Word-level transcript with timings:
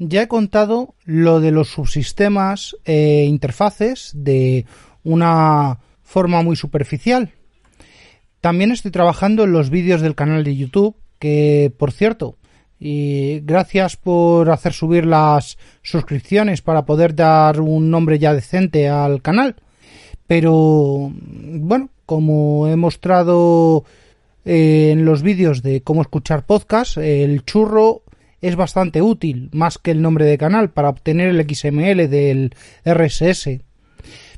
ya 0.00 0.22
he 0.22 0.28
contado 0.28 0.94
lo 1.04 1.40
de 1.40 1.50
los 1.50 1.68
subsistemas 1.68 2.74
e 2.84 3.26
interfaces 3.28 4.12
de 4.14 4.64
una 5.04 5.78
forma 6.02 6.42
muy 6.42 6.56
superficial. 6.56 7.34
También 8.40 8.72
estoy 8.72 8.90
trabajando 8.90 9.44
en 9.44 9.52
los 9.52 9.68
vídeos 9.68 10.00
del 10.00 10.14
canal 10.14 10.42
de 10.42 10.56
YouTube, 10.56 10.96
que 11.18 11.70
por 11.76 11.92
cierto, 11.92 12.38
y 12.78 13.40
gracias 13.40 13.98
por 13.98 14.50
hacer 14.50 14.72
subir 14.72 15.04
las 15.04 15.58
suscripciones 15.82 16.62
para 16.62 16.86
poder 16.86 17.14
dar 17.14 17.60
un 17.60 17.90
nombre 17.90 18.18
ya 18.18 18.32
decente 18.32 18.88
al 18.88 19.20
canal. 19.20 19.56
Pero 20.26 21.12
bueno, 21.12 21.90
como 22.06 22.68
he 22.68 22.76
mostrado 22.76 23.84
eh, 24.46 24.92
en 24.92 25.04
los 25.04 25.22
vídeos 25.22 25.62
de 25.62 25.82
cómo 25.82 26.00
escuchar 26.00 26.46
podcast, 26.46 26.96
el 26.96 27.44
churro 27.44 28.02
es 28.40 28.56
bastante 28.56 29.02
útil, 29.02 29.50
más 29.52 29.78
que 29.78 29.90
el 29.90 30.02
nombre 30.02 30.24
de 30.24 30.38
canal, 30.38 30.70
para 30.70 30.88
obtener 30.88 31.28
el 31.28 31.46
XML 31.48 32.08
del 32.08 32.54
RSS. 32.84 33.60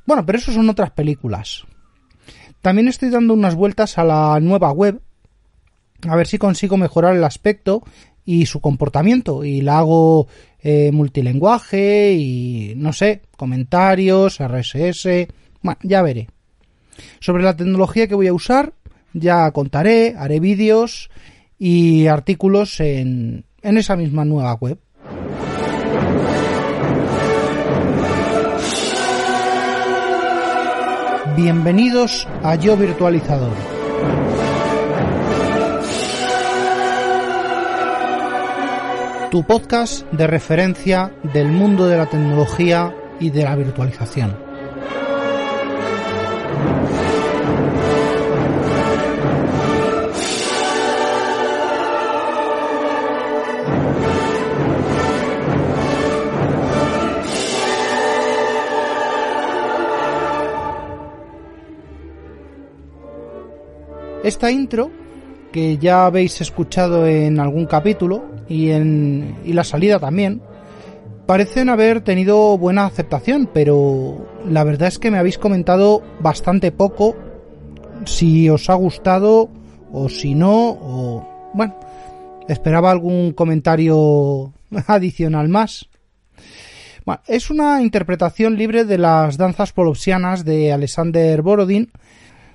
Bueno, 0.06 0.26
pero 0.26 0.38
eso 0.38 0.52
son 0.52 0.68
otras 0.68 0.90
películas. 0.90 1.64
También 2.60 2.88
estoy 2.88 3.10
dando 3.10 3.34
unas 3.34 3.54
vueltas 3.54 3.98
a 3.98 4.04
la 4.04 4.38
nueva 4.40 4.70
web, 4.72 5.00
a 6.08 6.16
ver 6.16 6.26
si 6.26 6.38
consigo 6.38 6.76
mejorar 6.76 7.16
el 7.16 7.24
aspecto 7.24 7.82
y 8.24 8.46
su 8.46 8.60
comportamiento, 8.60 9.44
y 9.44 9.62
la 9.62 9.78
hago 9.78 10.26
eh, 10.60 10.90
multilenguaje 10.92 12.12
y 12.14 12.74
no 12.76 12.92
sé, 12.92 13.22
comentarios, 13.36 14.38
RSS, 14.38 15.28
bueno, 15.60 15.78
ya 15.82 16.02
veré. 16.02 16.28
Sobre 17.20 17.42
la 17.42 17.56
tecnología 17.56 18.06
que 18.06 18.14
voy 18.14 18.28
a 18.28 18.34
usar, 18.34 18.74
ya 19.12 19.50
contaré, 19.52 20.14
haré 20.16 20.40
vídeos 20.40 21.10
y 21.58 22.06
artículos 22.06 22.80
en, 22.80 23.44
en 23.62 23.78
esa 23.78 23.96
misma 23.96 24.24
nueva 24.24 24.54
web. 24.54 24.78
Bienvenidos 31.36 32.28
a 32.42 32.56
Yo 32.56 32.76
Virtualizador. 32.76 33.52
Tu 39.30 39.42
podcast 39.44 40.06
de 40.12 40.26
referencia 40.26 41.10
del 41.32 41.48
mundo 41.48 41.86
de 41.86 41.96
la 41.96 42.06
tecnología 42.06 42.94
y 43.18 43.30
de 43.30 43.44
la 43.44 43.56
virtualización. 43.56 44.51
Esta 64.22 64.50
intro, 64.50 64.90
que 65.50 65.78
ya 65.78 66.06
habéis 66.06 66.40
escuchado 66.40 67.06
en 67.06 67.40
algún 67.40 67.66
capítulo 67.66 68.24
y 68.48 68.70
en 68.70 69.36
y 69.44 69.52
la 69.52 69.64
salida 69.64 69.98
también, 69.98 70.40
parecen 71.26 71.68
haber 71.68 72.02
tenido 72.02 72.56
buena 72.56 72.86
aceptación, 72.86 73.48
pero 73.52 74.28
la 74.48 74.62
verdad 74.62 74.88
es 74.88 74.98
que 74.98 75.10
me 75.10 75.18
habéis 75.18 75.38
comentado 75.38 76.02
bastante 76.20 76.70
poco 76.70 77.16
si 78.04 78.48
os 78.48 78.70
ha 78.70 78.74
gustado 78.74 79.50
o 79.92 80.08
si 80.08 80.34
no, 80.34 80.70
o 80.70 81.50
bueno, 81.54 81.74
esperaba 82.48 82.90
algún 82.90 83.32
comentario 83.32 84.52
adicional 84.86 85.48
más. 85.48 85.88
Bueno, 87.04 87.22
es 87.26 87.50
una 87.50 87.82
interpretación 87.82 88.56
libre 88.56 88.84
de 88.84 88.98
las 88.98 89.36
danzas 89.36 89.72
polopsianas 89.72 90.44
de 90.44 90.72
Alexander 90.72 91.42
Borodin, 91.42 91.90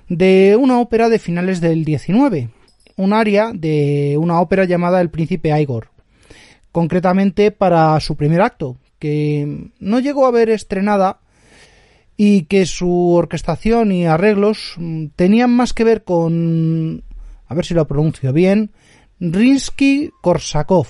de 0.08 0.56
una 0.58 0.80
ópera 0.80 1.08
de 1.08 1.18
finales 1.18 1.60
del 1.60 1.84
XIX, 1.84 2.48
un 2.96 3.12
área 3.12 3.52
de 3.54 4.16
una 4.18 4.40
ópera 4.40 4.64
llamada 4.64 5.00
El 5.00 5.10
Príncipe 5.10 5.58
Igor, 5.60 5.88
concretamente 6.72 7.50
para 7.50 7.98
su 8.00 8.16
primer 8.16 8.40
acto, 8.40 8.76
que 8.98 9.70
no 9.78 10.00
llegó 10.00 10.26
a 10.26 10.30
ver 10.30 10.50
estrenada 10.50 11.20
y 12.16 12.42
que 12.42 12.66
su 12.66 13.12
orquestación 13.12 13.92
y 13.92 14.06
arreglos 14.06 14.74
mm, 14.76 15.06
tenían 15.14 15.50
más 15.50 15.72
que 15.72 15.84
ver 15.84 16.02
con, 16.02 17.04
a 17.46 17.54
ver 17.54 17.64
si 17.64 17.74
lo 17.74 17.86
pronuncio 17.86 18.32
bien, 18.32 18.72
Rinsky-Korsakov, 19.20 20.86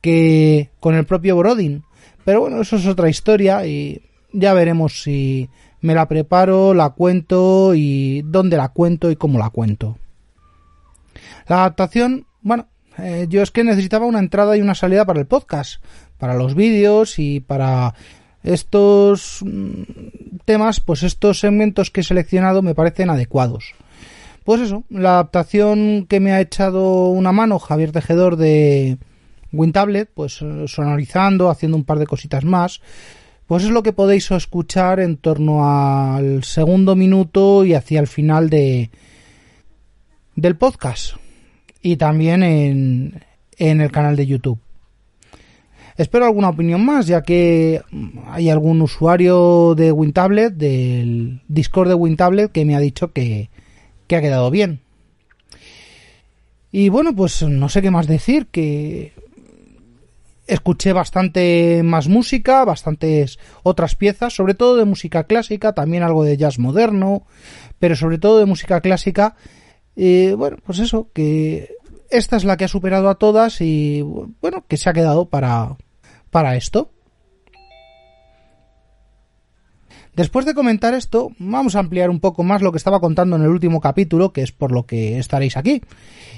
que 0.00 0.70
con 0.80 0.94
el 0.94 1.06
propio 1.06 1.36
Borodin. 1.36 1.84
Pero 2.24 2.40
bueno, 2.40 2.60
eso 2.60 2.76
es 2.76 2.86
otra 2.86 3.08
historia 3.08 3.66
y 3.66 4.02
ya 4.32 4.52
veremos 4.52 5.02
si 5.02 5.48
me 5.84 5.94
la 5.94 6.08
preparo, 6.08 6.72
la 6.72 6.90
cuento 6.90 7.74
y 7.74 8.22
dónde 8.22 8.56
la 8.56 8.70
cuento 8.70 9.10
y 9.10 9.16
cómo 9.16 9.38
la 9.38 9.50
cuento. 9.50 9.98
La 11.46 11.56
adaptación, 11.56 12.24
bueno, 12.40 12.68
eh, 12.96 13.26
yo 13.28 13.42
es 13.42 13.50
que 13.50 13.64
necesitaba 13.64 14.06
una 14.06 14.18
entrada 14.18 14.56
y 14.56 14.62
una 14.62 14.74
salida 14.74 15.04
para 15.04 15.20
el 15.20 15.26
podcast, 15.26 15.84
para 16.16 16.32
los 16.36 16.54
vídeos 16.54 17.18
y 17.18 17.40
para 17.40 17.94
estos 18.42 19.40
mm, 19.42 19.82
temas, 20.46 20.80
pues 20.80 21.02
estos 21.02 21.40
segmentos 21.40 21.90
que 21.90 22.00
he 22.00 22.04
seleccionado 22.04 22.62
me 22.62 22.74
parecen 22.74 23.10
adecuados. 23.10 23.74
Pues 24.42 24.62
eso, 24.62 24.84
la 24.88 25.10
adaptación 25.10 26.06
que 26.08 26.18
me 26.18 26.32
ha 26.32 26.40
echado 26.40 27.08
una 27.08 27.32
mano 27.32 27.58
Javier 27.58 27.92
Tejedor 27.92 28.36
de 28.36 28.96
WinTablet, 29.52 30.08
pues 30.14 30.42
sonorizando, 30.66 31.50
haciendo 31.50 31.76
un 31.76 31.84
par 31.84 31.98
de 31.98 32.06
cositas 32.06 32.42
más, 32.42 32.80
pues 33.54 33.62
es 33.62 33.70
lo 33.70 33.84
que 33.84 33.92
podéis 33.92 34.32
escuchar 34.32 34.98
en 34.98 35.16
torno 35.16 35.64
al 35.64 36.42
segundo 36.42 36.96
minuto 36.96 37.64
y 37.64 37.74
hacia 37.74 38.00
el 38.00 38.08
final 38.08 38.50
de 38.50 38.90
del 40.34 40.56
podcast 40.56 41.14
y 41.80 41.94
también 41.94 42.42
en, 42.42 43.22
en 43.56 43.80
el 43.80 43.92
canal 43.92 44.16
de 44.16 44.26
YouTube. 44.26 44.58
Espero 45.96 46.24
alguna 46.24 46.48
opinión 46.48 46.84
más, 46.84 47.06
ya 47.06 47.22
que 47.22 47.80
hay 48.26 48.50
algún 48.50 48.82
usuario 48.82 49.76
de 49.76 49.92
WinTablet, 49.92 50.54
del 50.54 51.40
Discord 51.46 51.90
de 51.90 51.94
WinTablet, 51.94 52.50
que 52.50 52.64
me 52.64 52.74
ha 52.74 52.80
dicho 52.80 53.12
que, 53.12 53.50
que 54.08 54.16
ha 54.16 54.20
quedado 54.20 54.50
bien. 54.50 54.80
Y 56.72 56.88
bueno, 56.88 57.14
pues 57.14 57.40
no 57.44 57.68
sé 57.68 57.82
qué 57.82 57.92
más 57.92 58.08
decir, 58.08 58.48
que 58.48 59.12
escuché 60.46 60.92
bastante 60.92 61.82
más 61.84 62.08
música, 62.08 62.64
bastantes 62.64 63.38
otras 63.62 63.94
piezas, 63.94 64.34
sobre 64.34 64.54
todo 64.54 64.76
de 64.76 64.84
música 64.84 65.24
clásica, 65.24 65.72
también 65.72 66.02
algo 66.02 66.24
de 66.24 66.36
jazz 66.36 66.58
moderno, 66.58 67.26
pero 67.78 67.96
sobre 67.96 68.18
todo 68.18 68.38
de 68.38 68.46
música 68.46 68.80
clásica. 68.80 69.36
Eh, 69.96 70.34
bueno, 70.36 70.58
pues 70.64 70.78
eso, 70.78 71.08
que 71.12 71.76
esta 72.10 72.36
es 72.36 72.44
la 72.44 72.56
que 72.56 72.64
ha 72.64 72.68
superado 72.68 73.08
a 73.08 73.16
todas 73.16 73.60
y 73.60 74.02
bueno, 74.02 74.64
que 74.68 74.76
se 74.76 74.88
ha 74.88 74.92
quedado 74.92 75.28
para, 75.28 75.76
para 76.30 76.56
esto. 76.56 76.93
Después 80.16 80.46
de 80.46 80.54
comentar 80.54 80.94
esto, 80.94 81.32
vamos 81.38 81.74
a 81.74 81.80
ampliar 81.80 82.08
un 82.08 82.20
poco 82.20 82.44
más 82.44 82.62
lo 82.62 82.70
que 82.70 82.78
estaba 82.78 83.00
contando 83.00 83.34
en 83.34 83.42
el 83.42 83.48
último 83.48 83.80
capítulo, 83.80 84.32
que 84.32 84.42
es 84.42 84.52
por 84.52 84.70
lo 84.70 84.86
que 84.86 85.18
estaréis 85.18 85.56
aquí. 85.56 85.82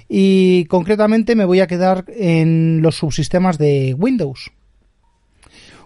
Y 0.09 0.65
concretamente 0.67 1.35
me 1.35 1.45
voy 1.45 1.61
a 1.61 1.67
quedar 1.67 2.07
en 2.09 2.81
los 2.81 2.97
subsistemas 2.97 3.59
de 3.59 3.95
Windows. 3.99 4.51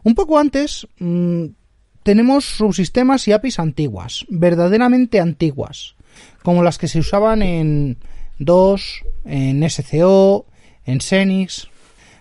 Un 0.05 0.15
poco 0.15 0.39
antes 0.39 0.87
mmm, 0.99 1.47
tenemos 2.05 2.45
subsistemas 2.45 3.27
y 3.27 3.33
APIs 3.33 3.59
antiguas, 3.59 4.25
verdaderamente 4.29 5.19
antiguas, 5.19 5.97
como 6.43 6.63
las 6.63 6.79
que 6.79 6.89
se 6.89 7.01
usaban 7.01 7.43
en 7.43 7.99
DOS, 8.39 9.05
en 9.25 9.69
SCO, 9.69 10.47
en 10.85 11.01
Xenix, 11.01 11.70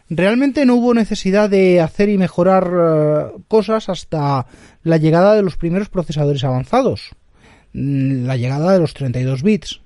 Realmente 0.10 0.66
no 0.66 0.76
hubo 0.76 0.96
necesidad 0.96 1.52
de 1.52 1.82
hacer 1.82 2.10
y 2.10 2.18
mejorar 2.18 2.74
uh, 2.74 3.44
cosas 3.48 3.90
hasta 3.90 4.48
la 4.84 4.98
llegada 4.98 5.36
de 5.36 5.44
los 5.44 5.56
primeros 5.56 5.90
procesadores 5.90 6.44
avanzados, 6.44 7.12
mm, 7.74 8.26
la 8.26 8.36
llegada 8.36 8.74
de 8.74 8.80
los 8.80 8.96
32 8.96 9.44
bits. 9.44 9.82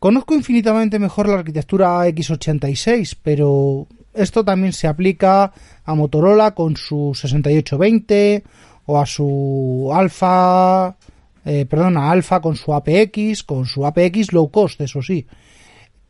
Conozco 0.00 0.34
infinitamente 0.34 0.98
mejor 0.98 1.28
la 1.28 1.38
arquitectura 1.38 2.04
x86, 2.08 3.16
pero 3.22 3.86
esto 4.14 4.44
también 4.44 4.72
se 4.72 4.88
aplica 4.88 5.52
a 5.84 5.94
Motorola 5.94 6.52
con 6.52 6.76
su 6.76 7.12
6820 7.14 8.42
o 8.86 8.98
a 8.98 9.06
su 9.06 9.90
Alpha, 9.94 10.96
eh, 11.44 11.66
perdón, 11.66 11.98
a 11.98 12.10
Alpha 12.10 12.40
con 12.40 12.56
su 12.56 12.74
APX, 12.74 13.44
con 13.44 13.66
su 13.66 13.86
APX 13.86 14.32
low 14.32 14.50
cost, 14.50 14.80
eso 14.80 15.02
sí 15.02 15.24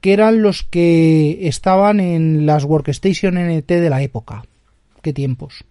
que 0.00 0.12
eran 0.12 0.42
los 0.42 0.62
que 0.62 1.46
estaban 1.46 2.00
en 2.00 2.46
las 2.46 2.64
Workstation 2.64 3.34
NT 3.34 3.68
de 3.68 3.90
la 3.90 4.02
época. 4.02 4.44
Qué 5.02 5.12
tiempos. 5.12 5.64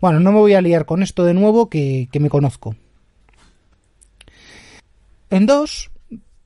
Bueno, 0.00 0.20
no 0.20 0.32
me 0.32 0.38
voy 0.38 0.54
a 0.54 0.60
liar 0.60 0.86
con 0.86 1.02
esto 1.02 1.24
de 1.24 1.34
nuevo, 1.34 1.70
que, 1.70 2.08
que 2.10 2.20
me 2.20 2.30
conozco. 2.30 2.74
En 5.30 5.46
dos 5.46 5.90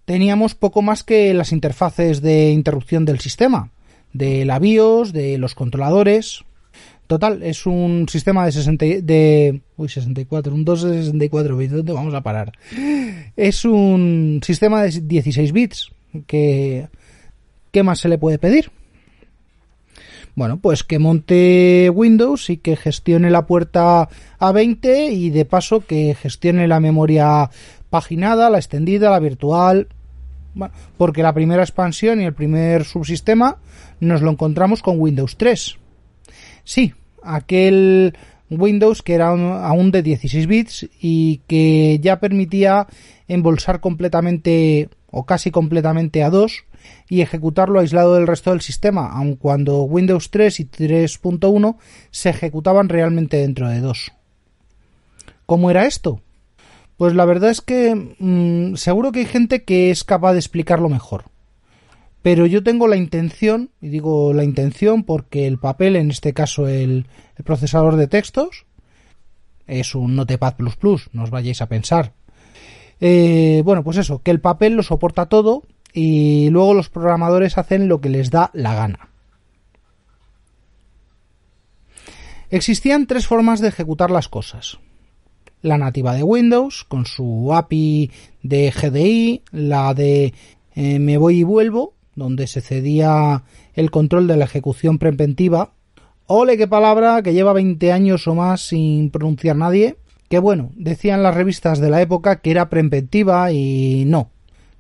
teníamos 0.04 0.54
poco 0.54 0.80
más 0.80 1.02
que 1.02 1.34
las 1.34 1.52
interfaces 1.52 2.22
de 2.22 2.50
interrupción 2.50 3.04
del 3.04 3.20
sistema, 3.20 3.70
de 4.12 4.44
la 4.44 4.58
BIOS, 4.58 5.12
de 5.12 5.38
los 5.38 5.54
controladores. 5.54 6.44
Total, 7.06 7.42
es 7.42 7.66
un 7.66 8.06
sistema 8.08 8.44
de 8.44 8.52
60 8.52 8.84
de 9.02 9.62
uy, 9.76 9.88
64, 9.88 10.54
un 10.54 10.64
2 10.64 10.82
de 10.82 10.98
64 10.98 11.56
bits, 11.56 11.72
¿dónde 11.72 11.92
vamos 11.92 12.14
a 12.14 12.22
parar? 12.22 12.52
Es 13.36 13.64
un 13.64 14.40
sistema 14.42 14.82
de 14.82 15.00
16 15.00 15.52
bits 15.52 15.90
que 16.26 16.88
¿qué 17.70 17.82
más 17.82 18.00
se 18.00 18.08
le 18.08 18.18
puede 18.18 18.38
pedir? 18.38 18.70
Bueno, 20.34 20.58
pues 20.58 20.84
que 20.84 21.00
monte 21.00 21.90
Windows 21.92 22.48
y 22.50 22.58
que 22.58 22.76
gestione 22.76 23.28
la 23.30 23.46
puerta 23.46 24.08
A20 24.38 25.12
y 25.12 25.30
de 25.30 25.44
paso 25.44 25.84
que 25.84 26.14
gestione 26.14 26.68
la 26.68 26.78
memoria 26.78 27.50
paginada, 27.90 28.48
la 28.48 28.58
extendida, 28.58 29.10
la 29.10 29.18
virtual. 29.18 29.88
Bueno, 30.54 30.72
porque 30.96 31.24
la 31.24 31.34
primera 31.34 31.62
expansión 31.62 32.20
y 32.20 32.24
el 32.24 32.34
primer 32.34 32.84
subsistema 32.84 33.56
nos 33.98 34.22
lo 34.22 34.30
encontramos 34.30 34.80
con 34.80 35.00
Windows 35.00 35.36
3. 35.36 35.76
Sí, 36.62 36.94
aquel 37.24 38.16
Windows 38.48 39.02
que 39.02 39.14
era 39.14 39.30
aún 39.30 39.90
de 39.90 40.02
16 40.02 40.46
bits 40.46 40.88
y 41.00 41.40
que 41.48 41.98
ya 42.00 42.20
permitía 42.20 42.86
embolsar 43.26 43.80
completamente 43.80 44.88
o 45.10 45.24
casi 45.24 45.50
completamente 45.50 46.22
a 46.22 46.30
2 46.30 46.64
y 47.08 47.20
ejecutarlo 47.20 47.80
aislado 47.80 48.14
del 48.14 48.26
resto 48.26 48.50
del 48.50 48.60
sistema, 48.60 49.08
aun 49.12 49.36
cuando 49.36 49.82
Windows 49.82 50.30
3 50.30 50.60
y 50.60 50.64
3.1 50.66 51.76
se 52.10 52.30
ejecutaban 52.30 52.88
realmente 52.88 53.38
dentro 53.38 53.68
de 53.68 53.80
2. 53.80 54.12
¿Cómo 55.46 55.70
era 55.70 55.86
esto? 55.86 56.20
Pues 56.96 57.14
la 57.14 57.24
verdad 57.24 57.50
es 57.50 57.60
que 57.60 57.94
mm, 58.18 58.74
seguro 58.74 59.12
que 59.12 59.20
hay 59.20 59.26
gente 59.26 59.64
que 59.64 59.90
es 59.90 60.04
capaz 60.04 60.32
de 60.32 60.40
explicarlo 60.40 60.88
mejor. 60.88 61.24
Pero 62.22 62.44
yo 62.46 62.62
tengo 62.62 62.88
la 62.88 62.96
intención, 62.96 63.70
y 63.80 63.88
digo 63.88 64.34
la 64.34 64.44
intención 64.44 65.04
porque 65.04 65.46
el 65.46 65.58
papel, 65.58 65.96
en 65.96 66.10
este 66.10 66.34
caso 66.34 66.66
el, 66.66 67.06
procesador 67.44 67.96
de 67.96 68.08
textos, 68.08 68.66
es 69.66 69.94
un 69.94 70.16
Notepad 70.16 70.54
no 71.12 71.22
os 71.22 71.30
vayáis 71.30 71.62
a 71.62 71.68
pensar. 71.68 72.12
Eh, 73.00 73.62
bueno, 73.64 73.84
pues 73.84 73.96
eso, 73.96 74.22
que 74.22 74.30
el 74.30 74.40
papel 74.40 74.74
lo 74.74 74.82
soporta 74.82 75.26
todo 75.26 75.62
y 75.92 76.50
luego 76.50 76.74
los 76.74 76.88
programadores 76.88 77.58
hacen 77.58 77.88
lo 77.88 78.00
que 78.00 78.08
les 78.08 78.30
da 78.30 78.50
la 78.54 78.74
gana. 78.74 79.08
Existían 82.50 83.06
tres 83.06 83.26
formas 83.26 83.60
de 83.60 83.68
ejecutar 83.68 84.10
las 84.10 84.28
cosas. 84.28 84.78
La 85.60 85.76
nativa 85.76 86.14
de 86.14 86.22
Windows, 86.22 86.84
con 86.84 87.04
su 87.04 87.52
API 87.52 88.10
de 88.42 88.70
GDI, 88.70 89.42
la 89.50 89.92
de 89.92 90.32
eh, 90.74 90.98
me 90.98 91.18
voy 91.18 91.40
y 91.40 91.42
vuelvo, 91.42 91.94
donde 92.14 92.46
se 92.46 92.60
cedía 92.60 93.42
el 93.74 93.90
control 93.90 94.26
de 94.28 94.36
la 94.36 94.44
ejecución 94.44 94.98
preventiva. 94.98 95.72
Ole, 96.26 96.56
qué 96.56 96.68
palabra 96.68 97.22
que 97.22 97.34
lleva 97.34 97.52
20 97.52 97.92
años 97.92 98.26
o 98.28 98.34
más 98.34 98.60
sin 98.60 99.10
pronunciar 99.10 99.56
nadie. 99.56 99.96
Que 100.28 100.38
bueno, 100.38 100.70
decían 100.74 101.22
las 101.22 101.34
revistas 101.34 101.80
de 101.80 101.90
la 101.90 102.02
época 102.02 102.40
que 102.40 102.50
era 102.50 102.68
preventiva 102.68 103.50
y 103.52 104.04
no, 104.06 104.30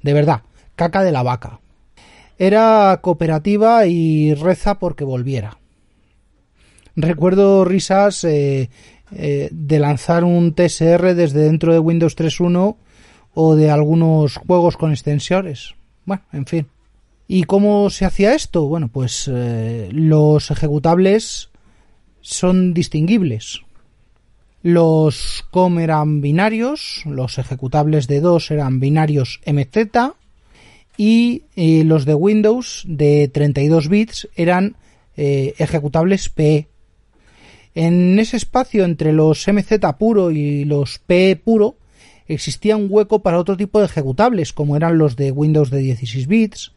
de 0.02 0.12
verdad, 0.12 0.42
caca 0.76 1.02
de 1.02 1.12
la 1.12 1.22
vaca. 1.22 1.60
Era 2.38 3.00
cooperativa 3.02 3.86
y 3.86 4.34
reza 4.34 4.78
porque 4.78 5.04
volviera. 5.04 5.58
Recuerdo 6.94 7.64
risas 7.64 8.24
eh, 8.24 8.70
eh, 9.12 9.48
de 9.50 9.78
lanzar 9.78 10.24
un 10.24 10.54
TSR 10.54 11.14
desde 11.14 11.40
dentro 11.40 11.72
de 11.72 11.78
Windows 11.78 12.16
3.1 12.16 12.76
o 13.34 13.54
de 13.56 13.70
algunos 13.70 14.36
juegos 14.36 14.76
con 14.76 14.90
extensores. 14.90 15.74
Bueno, 16.04 16.22
en 16.32 16.46
fin. 16.46 16.66
¿Y 17.26 17.44
cómo 17.44 17.90
se 17.90 18.04
hacía 18.04 18.34
esto? 18.34 18.66
Bueno, 18.66 18.88
pues 18.88 19.30
eh, 19.32 19.90
los 19.92 20.50
ejecutables 20.50 21.50
son 22.20 22.74
distinguibles. 22.74 23.62
Los 24.62 25.46
COM 25.52 25.78
eran 25.78 26.20
binarios, 26.20 27.02
los 27.06 27.38
ejecutables 27.38 28.08
de 28.08 28.20
DOS 28.20 28.50
eran 28.50 28.80
binarios 28.80 29.40
MZ 29.46 30.16
y 30.96 31.44
eh, 31.54 31.84
los 31.84 32.04
de 32.04 32.14
Windows 32.14 32.82
de 32.88 33.30
32 33.32 33.88
bits 33.88 34.28
eran 34.34 34.74
eh, 35.16 35.54
ejecutables 35.58 36.28
PE. 36.28 36.66
En 37.76 38.18
ese 38.18 38.36
espacio 38.36 38.84
entre 38.84 39.12
los 39.12 39.46
MZ 39.46 39.78
puro 39.96 40.32
y 40.32 40.64
los 40.64 40.98
PE 40.98 41.36
puro 41.36 41.76
existía 42.26 42.76
un 42.76 42.88
hueco 42.90 43.20
para 43.20 43.38
otro 43.38 43.56
tipo 43.56 43.78
de 43.78 43.86
ejecutables, 43.86 44.52
como 44.52 44.76
eran 44.76 44.98
los 44.98 45.14
de 45.14 45.30
Windows 45.30 45.70
de 45.70 45.78
16 45.78 46.26
bits, 46.26 46.72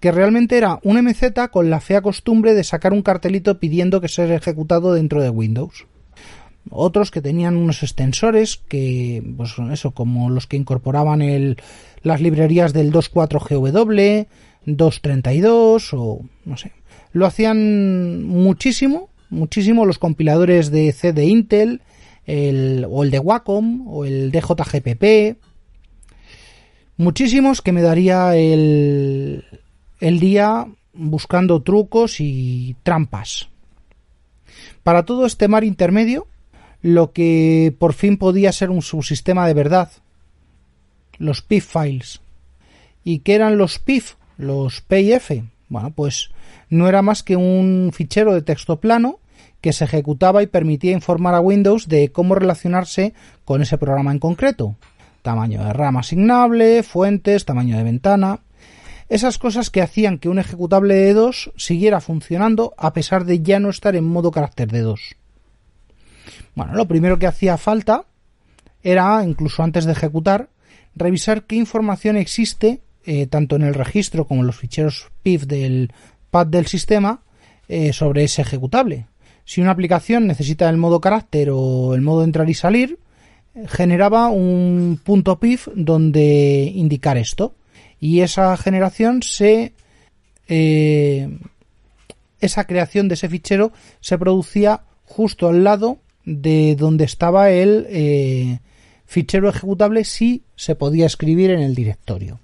que 0.00 0.10
realmente 0.10 0.58
era 0.58 0.80
un 0.82 1.00
MZ 1.00 1.48
con 1.52 1.70
la 1.70 1.80
fea 1.80 2.02
costumbre 2.02 2.54
de 2.54 2.64
sacar 2.64 2.92
un 2.92 3.02
cartelito 3.02 3.60
pidiendo 3.60 4.00
que 4.00 4.08
sea 4.08 4.34
ejecutado 4.34 4.94
dentro 4.94 5.22
de 5.22 5.30
Windows 5.30 5.86
otros 6.70 7.10
que 7.10 7.20
tenían 7.20 7.56
unos 7.56 7.82
extensores 7.82 8.56
que, 8.56 9.22
pues 9.36 9.54
eso, 9.72 9.90
como 9.90 10.30
los 10.30 10.46
que 10.46 10.56
incorporaban 10.56 11.22
el, 11.22 11.56
las 12.02 12.20
librerías 12.20 12.72
del 12.72 12.92
2.4GW, 12.92 14.26
2.32 14.66 15.88
o 15.92 16.20
no 16.44 16.56
sé. 16.56 16.72
Lo 17.12 17.26
hacían 17.26 18.24
muchísimo, 18.24 19.10
muchísimo 19.30 19.84
los 19.84 19.98
compiladores 19.98 20.70
de 20.70 20.92
C 20.92 21.12
de 21.12 21.26
Intel, 21.26 21.80
el, 22.26 22.86
o 22.88 23.02
el 23.02 23.10
de 23.10 23.18
Wacom, 23.18 23.88
o 23.88 24.04
el 24.04 24.30
de 24.30 24.40
JGPP. 24.40 25.38
Muchísimos 26.96 27.62
que 27.62 27.72
me 27.72 27.82
daría 27.82 28.36
el, 28.36 29.44
el 30.00 30.20
día 30.20 30.66
buscando 30.92 31.62
trucos 31.62 32.20
y 32.20 32.76
trampas. 32.82 33.48
Para 34.82 35.04
todo 35.04 35.26
este 35.26 35.48
mar 35.48 35.64
intermedio, 35.64 36.26
lo 36.82 37.12
que 37.12 37.74
por 37.78 37.92
fin 37.92 38.16
podía 38.16 38.52
ser 38.52 38.70
un 38.70 38.82
subsistema 38.82 39.46
de 39.46 39.54
verdad, 39.54 39.90
los 41.18 41.42
PIF 41.42 41.66
files. 41.66 42.20
¿Y 43.04 43.20
qué 43.20 43.34
eran 43.34 43.58
los 43.58 43.78
PIF? 43.78 44.14
Los 44.36 44.80
PIF. 44.80 45.30
Bueno, 45.68 45.90
pues 45.90 46.30
no 46.68 46.88
era 46.88 47.02
más 47.02 47.22
que 47.22 47.36
un 47.36 47.90
fichero 47.92 48.34
de 48.34 48.42
texto 48.42 48.80
plano 48.80 49.20
que 49.60 49.72
se 49.72 49.84
ejecutaba 49.84 50.42
y 50.42 50.46
permitía 50.46 50.92
informar 50.92 51.34
a 51.34 51.40
Windows 51.40 51.88
de 51.88 52.10
cómo 52.10 52.34
relacionarse 52.34 53.12
con 53.44 53.62
ese 53.62 53.78
programa 53.78 54.12
en 54.12 54.18
concreto. 54.18 54.76
Tamaño 55.22 55.62
de 55.62 55.72
RAM 55.72 55.98
asignable, 55.98 56.82
fuentes, 56.82 57.44
tamaño 57.44 57.76
de 57.76 57.82
ventana. 57.82 58.40
Esas 59.10 59.38
cosas 59.38 59.70
que 59.70 59.82
hacían 59.82 60.18
que 60.18 60.28
un 60.28 60.38
ejecutable 60.38 60.94
de 60.94 61.12
DOS 61.12 61.50
siguiera 61.56 62.00
funcionando 62.00 62.74
a 62.78 62.92
pesar 62.92 63.24
de 63.24 63.42
ya 63.42 63.60
no 63.60 63.68
estar 63.68 63.96
en 63.96 64.04
modo 64.04 64.30
carácter 64.30 64.70
de 64.70 64.80
DOS. 64.80 65.16
Bueno, 66.54 66.74
lo 66.74 66.86
primero 66.86 67.18
que 67.18 67.26
hacía 67.26 67.56
falta 67.56 68.04
era, 68.82 69.22
incluso 69.24 69.62
antes 69.62 69.84
de 69.84 69.92
ejecutar, 69.92 70.48
revisar 70.94 71.44
qué 71.44 71.56
información 71.56 72.16
existe 72.16 72.80
eh, 73.04 73.26
tanto 73.26 73.56
en 73.56 73.62
el 73.62 73.74
registro 73.74 74.26
como 74.26 74.42
en 74.42 74.46
los 74.46 74.56
ficheros 74.56 75.10
PIF 75.22 75.44
del 75.46 75.92
pad 76.30 76.46
del 76.46 76.66
sistema 76.66 77.22
eh, 77.68 77.92
sobre 77.92 78.24
ese 78.24 78.42
ejecutable. 78.42 79.06
Si 79.44 79.60
una 79.60 79.70
aplicación 79.70 80.26
necesita 80.26 80.68
el 80.68 80.76
modo 80.76 81.00
carácter 81.00 81.50
o 81.52 81.94
el 81.94 82.02
modo 82.02 82.24
entrar 82.24 82.48
y 82.48 82.54
salir, 82.54 82.98
generaba 83.66 84.28
un 84.28 85.00
punto 85.02 85.40
PIF 85.40 85.68
donde 85.74 86.70
indicar 86.74 87.16
esto. 87.16 87.54
Y 87.98 88.20
esa 88.20 88.56
generación 88.56 89.22
se. 89.22 89.72
Eh, 90.48 91.38
esa 92.40 92.64
creación 92.64 93.08
de 93.08 93.14
ese 93.14 93.28
fichero 93.28 93.72
se 94.00 94.18
producía 94.18 94.82
justo 95.04 95.48
al 95.48 95.62
lado 95.62 95.98
de 96.30 96.76
donde 96.76 97.04
estaba 97.04 97.50
el 97.50 97.86
eh, 97.88 98.60
fichero 99.04 99.48
ejecutable 99.48 100.04
si 100.04 100.42
se 100.54 100.76
podía 100.76 101.06
escribir 101.06 101.50
en 101.50 101.60
el 101.60 101.74
directorio. 101.74 102.38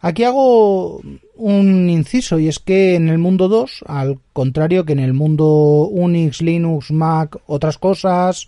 Aquí 0.00 0.24
hago 0.24 1.00
un 1.36 1.90
inciso 1.90 2.38
y 2.38 2.48
es 2.48 2.58
que 2.58 2.94
en 2.94 3.08
el 3.08 3.18
mundo 3.18 3.48
2, 3.48 3.84
al 3.86 4.18
contrario 4.32 4.84
que 4.84 4.94
en 4.94 4.98
el 4.98 5.12
mundo 5.12 5.86
Unix, 5.90 6.40
Linux, 6.40 6.90
Mac, 6.90 7.38
otras 7.46 7.78
cosas, 7.78 8.46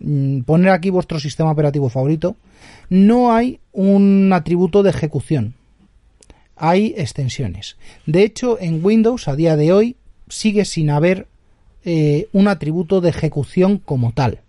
mm, 0.00 0.40
poner 0.40 0.70
aquí 0.70 0.90
vuestro 0.90 1.20
sistema 1.20 1.52
operativo 1.52 1.88
favorito, 1.90 2.34
no 2.88 3.32
hay 3.32 3.60
un 3.72 4.32
atributo 4.32 4.82
de 4.82 4.90
ejecución. 4.90 5.54
Hay 6.56 6.94
extensiones. 6.96 7.76
De 8.06 8.24
hecho, 8.24 8.58
en 8.58 8.84
Windows 8.84 9.28
a 9.28 9.36
día 9.36 9.54
de 9.56 9.72
hoy 9.72 9.96
sigue 10.28 10.64
sin 10.64 10.90
haber 10.90 11.28
eh, 11.90 12.28
un 12.34 12.48
atributo 12.48 13.00
de 13.00 13.08
ejecución 13.08 13.78
como 13.78 14.12
tal. 14.12 14.40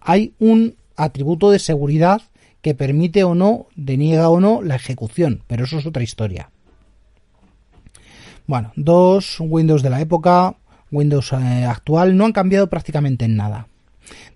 Hay 0.00 0.34
un 0.38 0.76
atributo 0.94 1.50
de 1.50 1.58
seguridad 1.58 2.22
que 2.62 2.76
permite 2.76 3.24
o 3.24 3.34
no, 3.34 3.66
deniega 3.74 4.28
o 4.28 4.38
no 4.38 4.62
la 4.62 4.76
ejecución, 4.76 5.42
pero 5.48 5.64
eso 5.64 5.78
es 5.78 5.86
otra 5.86 6.04
historia. 6.04 6.50
Bueno, 8.46 8.70
dos 8.76 9.38
Windows 9.40 9.82
de 9.82 9.90
la 9.90 10.00
época, 10.00 10.54
Windows 10.92 11.32
eh, 11.32 11.64
actual, 11.64 12.16
no 12.16 12.24
han 12.24 12.32
cambiado 12.32 12.68
prácticamente 12.68 13.24
en 13.24 13.34
nada. 13.34 13.66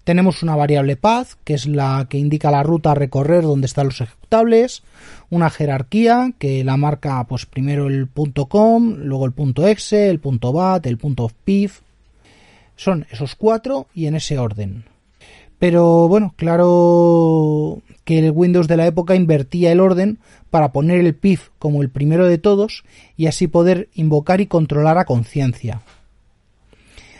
Tenemos 0.02 0.42
una 0.42 0.56
variable 0.56 0.96
path, 0.96 1.34
que 1.44 1.54
es 1.54 1.68
la 1.68 2.08
que 2.10 2.18
indica 2.18 2.50
la 2.50 2.64
ruta 2.64 2.90
a 2.90 2.96
recorrer 2.96 3.44
donde 3.44 3.66
están 3.66 3.86
los 3.86 4.00
ejecutables, 4.00 4.82
una 5.30 5.50
jerarquía 5.50 6.32
que 6.40 6.64
la 6.64 6.76
marca 6.76 7.24
pues 7.28 7.46
primero 7.46 7.86
el 7.86 8.08
.com, 8.48 8.96
luego 8.96 9.26
el 9.26 9.34
.exe, 9.68 10.10
el 10.10 10.18
.bat, 10.18 10.84
el 10.84 10.98
.pif, 11.44 11.82
Son 12.78 13.06
esos 13.10 13.34
cuatro 13.34 13.88
y 13.92 14.06
en 14.06 14.14
ese 14.14 14.38
orden. 14.38 14.84
Pero 15.58 16.06
bueno, 16.06 16.32
claro 16.36 17.82
que 18.04 18.20
el 18.20 18.30
Windows 18.30 18.68
de 18.68 18.76
la 18.76 18.86
época 18.86 19.16
invertía 19.16 19.72
el 19.72 19.80
orden 19.80 20.18
para 20.50 20.70
poner 20.70 21.00
el 21.00 21.12
PIF 21.12 21.48
como 21.58 21.82
el 21.82 21.90
primero 21.90 22.28
de 22.28 22.38
todos 22.38 22.84
y 23.16 23.26
así 23.26 23.48
poder 23.48 23.88
invocar 23.94 24.40
y 24.40 24.46
controlar 24.46 24.96
a 24.96 25.06
conciencia. 25.06 25.82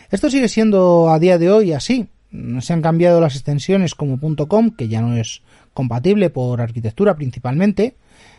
Esto 0.09 0.29
sigue 0.29 0.47
siendo 0.47 1.09
a 1.09 1.19
día 1.19 1.37
de 1.37 1.51
hoy 1.51 1.73
así. 1.73 2.07
Se 2.61 2.71
han 2.71 2.81
cambiado 2.81 3.19
las 3.19 3.35
extensiones 3.35 3.95
como 3.95 4.17
.com, 4.47 4.71
que 4.71 4.87
ya 4.87 5.01
no 5.01 5.17
es 5.17 5.41
compatible 5.73 6.29
por 6.29 6.61
arquitectura 6.61 7.15
principalmente, 7.15 7.95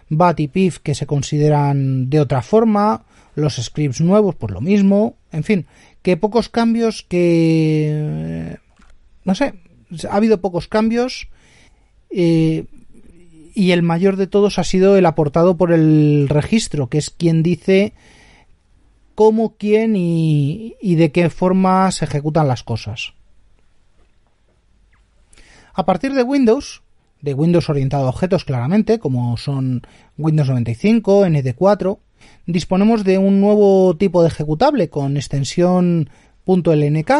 BAT 0.09 0.41
y 0.41 0.49
PIF 0.49 0.79
que 0.79 0.95
se 0.95 1.07
consideran 1.07 2.09
de 2.09 2.21
otra 2.21 2.41
forma, 2.41 3.05
los 3.35 3.57
scripts 3.57 4.01
nuevos 4.01 4.35
pues 4.37 4.53
lo 4.53 4.63
mismo, 4.63 5.17
en 5.33 5.45
fin, 5.45 5.67
que 6.03 6.17
pocos 6.17 6.49
cambios 6.49 7.03
que 7.03 8.59
no 9.25 9.35
sé, 9.35 9.55
ha 10.11 10.17
habido 10.17 10.41
pocos 10.41 10.69
cambios 10.69 11.29
eh, 12.11 12.67
y 13.55 13.73
el 13.73 13.83
mayor 13.83 14.17
de 14.17 14.27
todos 14.27 14.59
ha 14.59 14.65
sido 14.65 14.97
el 14.97 15.07
aportado 15.07 15.57
por 15.57 15.73
el 15.73 16.29
registro, 16.29 16.89
que 16.89 16.99
es 16.99 17.11
quien 17.11 17.43
dice 17.43 17.93
cómo, 19.15 19.57
quién 19.57 19.97
y, 19.97 20.77
y 20.81 20.95
de 20.95 21.13
qué 21.13 21.29
forma 21.31 21.91
se 21.93 22.05
ejecutan 22.05 22.49
las 22.49 22.63
cosas. 22.63 23.13
A 25.75 25.85
partir 25.85 26.15
de 26.15 26.23
Windows, 26.23 26.83
de 27.21 27.35
Windows 27.35 27.69
orientado 27.69 28.07
a 28.07 28.11
objetos 28.11 28.45
claramente, 28.45 28.99
como 28.99 29.37
son 29.37 29.83
Windows 30.17 30.49
95, 30.49 31.27
ND4, 31.27 31.99
disponemos 32.47 33.05
de 33.05 33.19
un 33.19 33.41
nuevo 33.41 33.97
tipo 33.97 34.23
de 34.23 34.29
ejecutable 34.29 34.89
con 34.89 35.17
extensión 35.17 36.11
.lnk, 36.47 37.11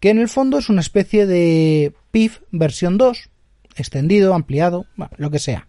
que 0.00 0.10
en 0.10 0.18
el 0.18 0.28
fondo 0.28 0.58
es 0.58 0.68
una 0.68 0.80
especie 0.80 1.26
de 1.26 1.92
PIF 2.10 2.40
versión 2.50 2.98
2, 2.98 3.30
extendido, 3.76 4.34
ampliado, 4.34 4.86
lo 5.16 5.30
que 5.30 5.38
sea. 5.38 5.68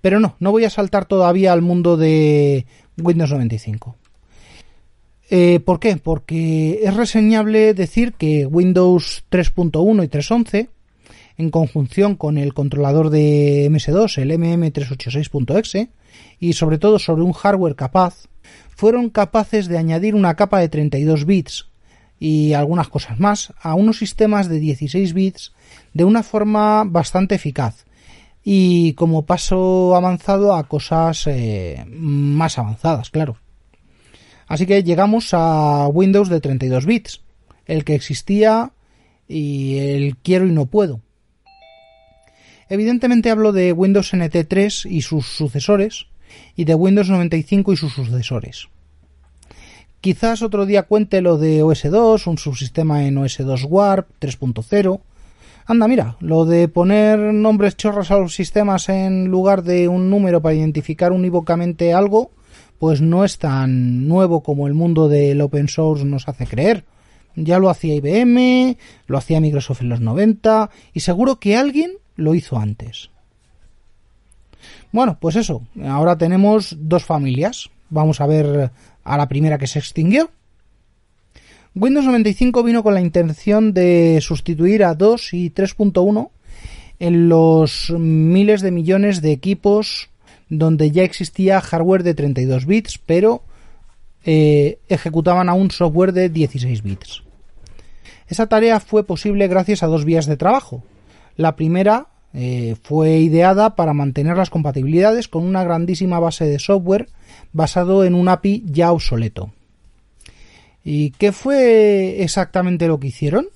Pero 0.00 0.18
no, 0.18 0.36
no 0.40 0.50
voy 0.50 0.64
a 0.64 0.70
saltar 0.70 1.04
todavía 1.04 1.52
al 1.52 1.62
mundo 1.62 1.96
de 1.96 2.66
Windows 2.98 3.30
95. 3.30 3.96
Eh, 5.30 5.60
¿Por 5.60 5.80
qué? 5.80 5.96
Porque 5.96 6.80
es 6.82 6.94
reseñable 6.94 7.72
decir 7.72 8.12
que 8.12 8.44
Windows 8.46 9.24
3.1 9.30 10.04
y 10.04 10.08
3.11, 10.08 10.68
en 11.42 11.50
conjunción 11.50 12.16
con 12.16 12.38
el 12.38 12.54
controlador 12.54 13.10
de 13.10 13.68
MS2, 13.70 14.18
el 14.18 14.30
MM386.exe, 14.30 15.90
y 16.38 16.52
sobre 16.54 16.78
todo 16.78 16.98
sobre 16.98 17.22
un 17.22 17.32
hardware 17.32 17.76
capaz, 17.76 18.28
fueron 18.70 19.10
capaces 19.10 19.68
de 19.68 19.78
añadir 19.78 20.14
una 20.14 20.34
capa 20.34 20.58
de 20.60 20.68
32 20.68 21.24
bits 21.26 21.66
y 22.18 22.52
algunas 22.52 22.88
cosas 22.88 23.18
más 23.18 23.52
a 23.60 23.74
unos 23.74 23.98
sistemas 23.98 24.48
de 24.48 24.60
16 24.60 25.12
bits 25.12 25.52
de 25.92 26.04
una 26.04 26.22
forma 26.22 26.84
bastante 26.84 27.34
eficaz 27.34 27.84
y 28.44 28.94
como 28.94 29.24
paso 29.24 29.94
avanzado 29.94 30.54
a 30.54 30.68
cosas 30.68 31.26
eh, 31.26 31.84
más 31.88 32.58
avanzadas, 32.58 33.10
claro. 33.10 33.36
Así 34.46 34.66
que 34.66 34.82
llegamos 34.82 35.30
a 35.32 35.86
Windows 35.88 36.28
de 36.28 36.40
32 36.40 36.86
bits, 36.86 37.22
el 37.66 37.84
que 37.84 37.94
existía 37.94 38.72
y 39.28 39.78
el 39.78 40.16
quiero 40.16 40.46
y 40.46 40.52
no 40.52 40.66
puedo. 40.66 41.00
Evidentemente 42.72 43.28
hablo 43.28 43.52
de 43.52 43.70
Windows 43.74 44.14
NT 44.14 44.48
3 44.48 44.86
y 44.86 45.02
sus 45.02 45.26
sucesores, 45.26 46.06
y 46.56 46.64
de 46.64 46.74
Windows 46.74 47.10
95 47.10 47.74
y 47.74 47.76
sus 47.76 47.92
sucesores. 47.92 48.68
Quizás 50.00 50.40
otro 50.40 50.64
día 50.64 50.84
cuente 50.84 51.20
lo 51.20 51.36
de 51.36 51.62
OS2, 51.62 52.26
un 52.26 52.38
subsistema 52.38 53.04
en 53.04 53.16
OS2 53.16 53.66
Warp 53.68 54.08
3.0. 54.18 55.00
Anda, 55.66 55.86
mira, 55.86 56.16
lo 56.20 56.46
de 56.46 56.66
poner 56.68 57.18
nombres 57.18 57.76
chorros 57.76 58.10
a 58.10 58.16
los 58.16 58.34
sistemas 58.34 58.88
en 58.88 59.26
lugar 59.26 59.64
de 59.64 59.88
un 59.88 60.08
número 60.08 60.40
para 60.40 60.54
identificar 60.54 61.12
unívocamente 61.12 61.92
algo, 61.92 62.30
pues 62.78 63.02
no 63.02 63.26
es 63.26 63.36
tan 63.36 64.08
nuevo 64.08 64.42
como 64.42 64.66
el 64.66 64.72
mundo 64.72 65.10
del 65.10 65.42
open 65.42 65.68
source 65.68 66.06
nos 66.06 66.26
hace 66.26 66.46
creer. 66.46 66.86
Ya 67.36 67.58
lo 67.58 67.70
hacía 67.70 67.94
IBM, 67.94 68.76
lo 69.06 69.18
hacía 69.18 69.40
Microsoft 69.40 69.82
en 69.82 69.88
los 69.88 70.00
90 70.00 70.70
y 70.92 71.00
seguro 71.00 71.38
que 71.38 71.56
alguien 71.56 71.92
lo 72.16 72.34
hizo 72.34 72.58
antes. 72.58 73.10
Bueno, 74.92 75.16
pues 75.20 75.36
eso, 75.36 75.62
ahora 75.84 76.18
tenemos 76.18 76.76
dos 76.78 77.04
familias. 77.04 77.70
Vamos 77.88 78.20
a 78.20 78.26
ver 78.26 78.70
a 79.04 79.16
la 79.16 79.28
primera 79.28 79.58
que 79.58 79.66
se 79.66 79.78
extinguió. 79.78 80.30
Windows 81.74 82.04
95 82.04 82.62
vino 82.62 82.82
con 82.82 82.92
la 82.92 83.00
intención 83.00 83.72
de 83.72 84.18
sustituir 84.20 84.84
a 84.84 84.94
2 84.94 85.32
y 85.32 85.50
3.1 85.50 86.28
en 86.98 87.28
los 87.28 87.90
miles 87.98 88.60
de 88.60 88.70
millones 88.70 89.22
de 89.22 89.32
equipos 89.32 90.10
donde 90.50 90.90
ya 90.90 91.02
existía 91.02 91.62
hardware 91.62 92.02
de 92.02 92.12
32 92.12 92.66
bits, 92.66 92.98
pero 92.98 93.42
eh, 94.24 94.78
ejecutaban 94.88 95.48
aún 95.48 95.70
software 95.70 96.12
de 96.12 96.28
16 96.28 96.82
bits. 96.82 97.22
Esa 98.28 98.46
tarea 98.46 98.80
fue 98.80 99.04
posible 99.04 99.48
gracias 99.48 99.82
a 99.82 99.86
dos 99.86 100.04
vías 100.04 100.26
de 100.26 100.36
trabajo. 100.36 100.82
La 101.36 101.56
primera 101.56 102.08
eh, 102.34 102.76
fue 102.82 103.18
ideada 103.18 103.76
para 103.76 103.92
mantener 103.92 104.36
las 104.36 104.50
compatibilidades 104.50 105.28
con 105.28 105.44
una 105.44 105.64
grandísima 105.64 106.18
base 106.18 106.46
de 106.46 106.58
software 106.58 107.08
basado 107.52 108.04
en 108.04 108.14
un 108.14 108.28
API 108.28 108.64
ya 108.66 108.92
obsoleto. 108.92 109.52
¿Y 110.84 111.10
qué 111.12 111.32
fue 111.32 112.22
exactamente 112.22 112.88
lo 112.88 112.98
que 112.98 113.08
hicieron? 113.08 113.48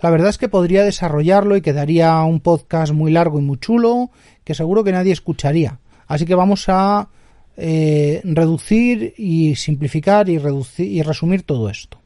La 0.00 0.10
verdad 0.10 0.28
es 0.28 0.38
que 0.38 0.48
podría 0.48 0.84
desarrollarlo 0.84 1.56
y 1.56 1.62
quedaría 1.62 2.22
un 2.22 2.40
podcast 2.40 2.92
muy 2.92 3.10
largo 3.10 3.38
y 3.38 3.42
muy 3.42 3.58
chulo 3.58 4.10
que 4.44 4.54
seguro 4.54 4.84
que 4.84 4.92
nadie 4.92 5.12
escucharía. 5.12 5.78
Así 6.06 6.26
que 6.26 6.34
vamos 6.34 6.66
a 6.68 7.08
eh, 7.56 8.20
reducir 8.24 9.14
y 9.16 9.56
simplificar 9.56 10.28
y, 10.28 10.38
reducir, 10.38 10.90
y 10.90 11.02
resumir 11.02 11.42
todo 11.42 11.70
esto. 11.70 12.00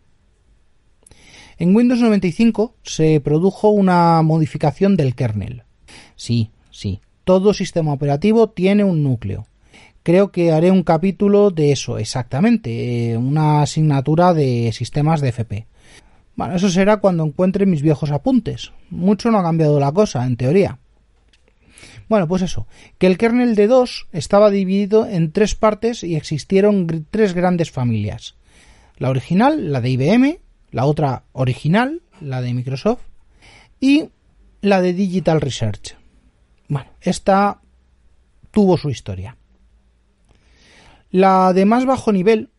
En 1.58 1.76
Windows 1.76 2.00
95 2.00 2.76
se 2.82 3.20
produjo 3.20 3.70
una 3.70 4.22
modificación 4.22 4.96
del 4.96 5.14
kernel. 5.14 5.64
Sí, 6.16 6.50
sí, 6.70 7.00
todo 7.24 7.52
sistema 7.52 7.92
operativo 7.92 8.48
tiene 8.48 8.84
un 8.84 9.02
núcleo. 9.02 9.46
Creo 10.02 10.32
que 10.32 10.52
haré 10.52 10.70
un 10.70 10.82
capítulo 10.82 11.50
de 11.50 11.72
eso, 11.72 11.98
exactamente, 11.98 13.12
eh, 13.12 13.16
una 13.18 13.60
asignatura 13.62 14.32
de 14.32 14.72
sistemas 14.72 15.20
de 15.20 15.28
FP. 15.28 15.66
Bueno, 16.36 16.54
eso 16.54 16.70
será 16.70 16.96
cuando 16.98 17.24
encuentre 17.24 17.66
mis 17.66 17.82
viejos 17.82 18.10
apuntes. 18.10 18.72
Mucho 18.88 19.30
no 19.30 19.38
ha 19.38 19.42
cambiado 19.42 19.78
la 19.78 19.92
cosa, 19.92 20.24
en 20.24 20.36
teoría. 20.38 20.78
Bueno, 22.10 22.26
pues 22.26 22.42
eso, 22.42 22.66
que 22.98 23.06
el 23.06 23.16
kernel 23.16 23.54
de 23.54 23.68
2 23.68 24.08
estaba 24.10 24.50
dividido 24.50 25.06
en 25.06 25.30
tres 25.30 25.54
partes 25.54 26.02
y 26.02 26.16
existieron 26.16 27.06
tres 27.08 27.34
grandes 27.34 27.70
familias. 27.70 28.34
La 28.96 29.10
original, 29.10 29.70
la 29.70 29.80
de 29.80 29.90
IBM, 29.90 30.40
la 30.72 30.86
otra 30.86 31.22
original, 31.30 32.02
la 32.20 32.42
de 32.42 32.52
Microsoft, 32.52 33.02
y 33.78 34.08
la 34.60 34.82
de 34.82 34.92
Digital 34.92 35.40
Research. 35.40 35.96
Bueno, 36.66 36.90
esta 37.00 37.60
tuvo 38.50 38.76
su 38.76 38.90
historia. 38.90 39.36
La 41.12 41.52
de 41.52 41.64
más 41.64 41.86
bajo 41.86 42.10
nivel, 42.10 42.50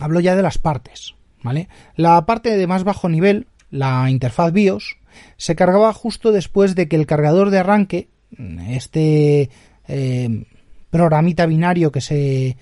hablo 0.00 0.18
ya 0.18 0.34
de 0.34 0.42
las 0.42 0.58
partes, 0.58 1.14
¿vale? 1.44 1.68
La 1.94 2.26
parte 2.26 2.56
de 2.56 2.66
más 2.66 2.82
bajo 2.82 3.08
nivel, 3.08 3.46
la 3.70 4.10
interfaz 4.10 4.52
BIOS, 4.52 4.96
se 5.36 5.56
cargaba 5.56 5.92
justo 5.92 6.32
después 6.32 6.74
de 6.74 6.88
que 6.88 6.96
el 6.96 7.06
cargador 7.06 7.50
de 7.50 7.58
arranque, 7.58 8.08
este 8.68 9.50
eh, 9.88 10.44
programita 10.90 11.46
binario 11.46 11.90
que 11.90 12.00
se 12.00 12.56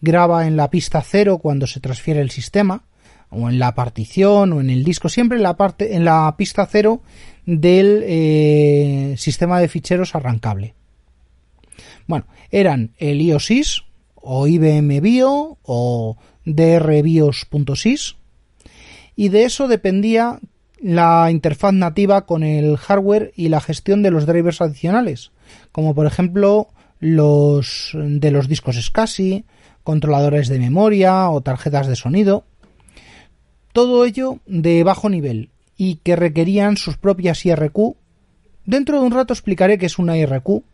graba 0.00 0.46
en 0.46 0.56
la 0.56 0.70
pista 0.70 1.00
cero 1.02 1.38
cuando 1.38 1.66
se 1.66 1.80
transfiere 1.80 2.20
el 2.20 2.30
sistema, 2.30 2.84
o 3.30 3.48
en 3.48 3.58
la 3.58 3.74
partición 3.74 4.52
o 4.52 4.60
en 4.60 4.70
el 4.70 4.84
disco, 4.84 5.08
siempre 5.08 5.36
en 5.38 5.42
la 5.42 5.56
parte, 5.56 5.94
en 5.96 6.04
la 6.04 6.34
pista 6.36 6.66
cero 6.66 7.02
del 7.46 8.02
eh, 8.04 9.14
sistema 9.18 9.60
de 9.60 9.68
ficheros 9.68 10.14
arrancable. 10.14 10.74
Bueno, 12.06 12.26
eran 12.50 12.92
el 12.98 13.20
IOSIS 13.20 13.82
o 14.14 14.46
IBM 14.46 15.00
Bio 15.00 15.58
o 15.62 16.16
drbios.sys 16.44 18.16
y 19.16 19.28
de 19.28 19.44
eso 19.44 19.68
dependía 19.68 20.38
la 20.84 21.30
interfaz 21.30 21.72
nativa 21.72 22.26
con 22.26 22.42
el 22.42 22.76
hardware 22.76 23.32
y 23.34 23.48
la 23.48 23.62
gestión 23.62 24.02
de 24.02 24.10
los 24.10 24.26
drivers 24.26 24.60
adicionales, 24.60 25.32
como 25.72 25.94
por 25.94 26.06
ejemplo 26.06 26.68
los 27.00 27.92
de 27.94 28.30
los 28.30 28.48
discos 28.48 28.76
SCSI, 28.76 29.46
controladores 29.82 30.48
de 30.48 30.58
memoria 30.58 31.30
o 31.30 31.40
tarjetas 31.40 31.86
de 31.86 31.96
sonido. 31.96 32.44
Todo 33.72 34.04
ello 34.04 34.40
de 34.44 34.84
bajo 34.84 35.08
nivel 35.08 35.48
y 35.78 35.96
que 35.96 36.16
requerían 36.16 36.76
sus 36.76 36.98
propias 36.98 37.46
IRQ. 37.46 37.96
Dentro 38.66 39.00
de 39.00 39.06
un 39.06 39.12
rato 39.12 39.32
explicaré 39.32 39.78
qué 39.78 39.86
es 39.86 39.98
una 39.98 40.18
IRQ. 40.18 40.64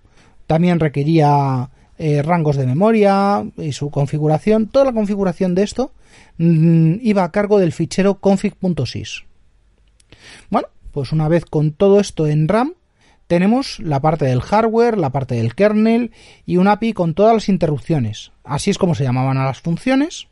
También 0.49 0.81
requería 0.81 1.71
eh, 1.99 2.23
rangos 2.23 2.57
de 2.57 2.67
memoria 2.67 3.45
y 3.57 3.71
su 3.71 3.90
configuración. 3.90 4.67
Toda 4.67 4.87
la 4.87 4.93
configuración 4.93 5.55
de 5.55 5.62
esto 5.62 5.93
mm, 6.38 6.95
iba 7.00 7.23
a 7.23 7.31
cargo 7.31 7.61
del 7.61 7.71
fichero 7.71 8.17
config.sys. 8.17 9.30
Bueno, 10.50 10.69
pues 10.93 11.12
una 11.12 11.29
vez 11.29 11.45
con 11.45 11.73
todo 11.73 12.00
esto 12.00 12.27
en 12.27 12.49
RAM, 12.49 12.75
tenemos 13.31 13.79
la 13.79 14.00
parte 14.00 14.25
del 14.25 14.41
hardware, 14.41 14.99
la 14.99 15.11
parte 15.11 15.37
del 15.37 15.55
kernel 15.55 16.11
y 16.47 16.57
un 16.57 16.67
API 16.67 16.93
con 16.93 17.15
todas 17.15 17.33
las 17.33 17.49
interrupciones. 17.49 18.33
Así 18.43 18.71
es 18.71 18.79
como 18.79 18.97
se 18.97 19.05
llamaban 19.05 19.39
a 19.39 19.45
las 19.45 19.61
funciones, 19.61 20.27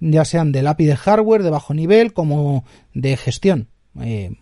ya 0.00 0.24
sean 0.24 0.52
del 0.52 0.66
API 0.66 0.86
de 0.86 0.96
hardware 0.96 1.42
de 1.42 1.50
bajo 1.50 1.74
nivel 1.74 2.14
como 2.14 2.64
de 2.94 3.16
gestión. 3.18 3.68
Eh, 4.00 4.32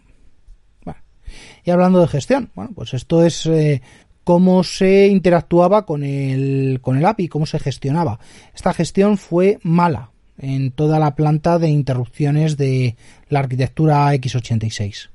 y 1.65 1.71
hablando 1.73 2.01
de 2.01 2.07
gestión, 2.07 2.51
bueno, 2.55 2.71
pues 2.73 2.95
esto 2.95 3.25
es 3.25 3.47
eh, 3.47 3.83
cómo 4.23 4.63
se 4.63 5.09
interactuaba 5.09 5.85
con 5.85 6.05
el, 6.05 6.79
con 6.83 6.97
el 6.97 7.05
API, 7.05 7.27
cómo 7.27 7.47
se 7.47 7.59
gestionaba. 7.59 8.21
Esta 8.55 8.73
gestión 8.73 9.19
fue 9.19 9.59
mala 9.63 10.12
en 10.43 10.73
toda 10.73 10.99
la 10.99 11.15
planta 11.15 11.59
de 11.59 11.69
interrupciones 11.71 12.57
de 12.57 12.97
la 13.29 13.39
arquitectura 13.39 14.13
x86. 14.15 15.09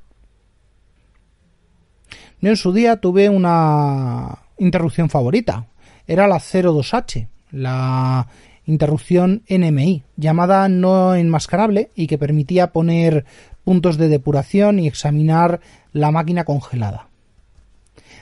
Yo 2.39 2.50
en 2.50 2.55
su 2.55 2.72
día 2.72 2.98
tuve 2.98 3.29
una 3.29 4.39
interrupción 4.57 5.10
favorita. 5.10 5.67
Era 6.07 6.27
la 6.27 6.38
02H, 6.38 7.27
la 7.51 8.27
interrupción 8.65 9.43
NMI, 9.50 10.03
llamada 10.15 10.69
no 10.69 11.13
enmascarable 11.13 11.91
y 11.93 12.07
que 12.07 12.17
permitía 12.17 12.72
poner 12.72 13.25
puntos 13.65 13.98
de 13.98 14.07
depuración 14.07 14.79
y 14.79 14.88
examinar 14.88 15.60
la 15.91 16.12
máquina 16.12 16.46
congelada. 16.46 17.10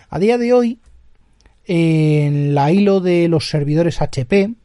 A 0.09 0.17
día 0.17 0.39
de 0.39 0.53
hoy, 0.53 0.79
en 1.65 2.55
la 2.55 2.71
hilo 2.71 3.00
de 3.00 3.27
los 3.27 3.50
servidores 3.50 4.01
HP, 4.01 4.55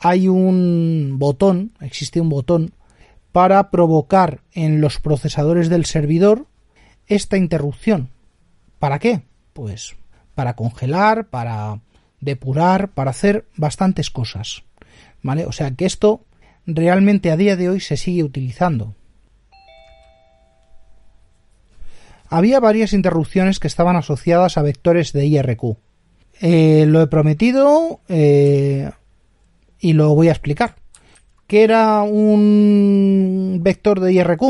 hay 0.00 0.28
un 0.28 1.16
botón, 1.18 1.72
existe 1.80 2.20
un 2.20 2.28
botón, 2.28 2.72
para 3.32 3.70
provocar 3.70 4.40
en 4.52 4.80
los 4.80 4.98
procesadores 4.98 5.68
del 5.68 5.84
servidor 5.84 6.46
esta 7.06 7.36
interrupción. 7.36 8.10
¿Para 8.78 8.98
qué? 8.98 9.22
Pues 9.52 9.96
para 10.34 10.54
congelar, 10.54 11.26
para 11.26 11.80
depurar, 12.20 12.90
para 12.90 13.10
hacer 13.10 13.46
bastantes 13.56 14.10
cosas. 14.10 14.62
¿Vale? 15.22 15.46
O 15.46 15.52
sea 15.52 15.72
que 15.72 15.84
esto 15.84 16.24
realmente 16.64 17.30
a 17.30 17.36
día 17.36 17.56
de 17.56 17.68
hoy 17.68 17.80
se 17.80 17.96
sigue 17.96 18.22
utilizando. 18.22 18.94
Había 22.28 22.60
varias 22.60 22.92
interrupciones 22.92 23.58
que 23.58 23.68
estaban 23.68 23.96
asociadas 23.96 24.58
a 24.58 24.62
vectores 24.62 25.12
de 25.12 25.26
IRQ. 25.26 25.76
Eh, 26.40 26.84
lo 26.86 27.02
he 27.02 27.06
prometido 27.08 28.00
eh, 28.08 28.90
y 29.80 29.92
lo 29.92 30.14
voy 30.14 30.28
a 30.28 30.32
explicar. 30.32 30.76
¿Qué 31.46 31.62
era 31.62 32.02
un 32.02 33.60
vector 33.62 34.00
de 34.00 34.12
IRQ? 34.12 34.42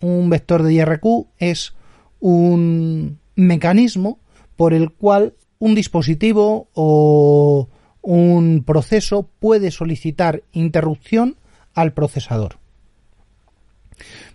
Un 0.00 0.30
vector 0.30 0.62
de 0.62 0.74
IRQ 0.74 1.26
es 1.38 1.74
un 2.20 3.18
mecanismo 3.36 4.18
por 4.56 4.74
el 4.74 4.90
cual 4.90 5.34
un 5.58 5.74
dispositivo 5.74 6.68
o 6.74 7.68
un 8.02 8.64
proceso 8.66 9.28
puede 9.38 9.70
solicitar 9.70 10.42
interrupción 10.52 11.36
al 11.74 11.92
procesador. 11.92 12.58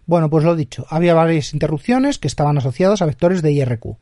Bueno, 0.05 0.29
pues 0.29 0.43
lo 0.43 0.55
dicho, 0.55 0.85
había 0.89 1.13
varias 1.13 1.53
interrupciones 1.53 2.17
que 2.17 2.27
estaban 2.27 2.57
asociadas 2.57 3.01
a 3.01 3.05
vectores 3.05 3.41
de 3.41 3.51
IRQ, 3.51 3.97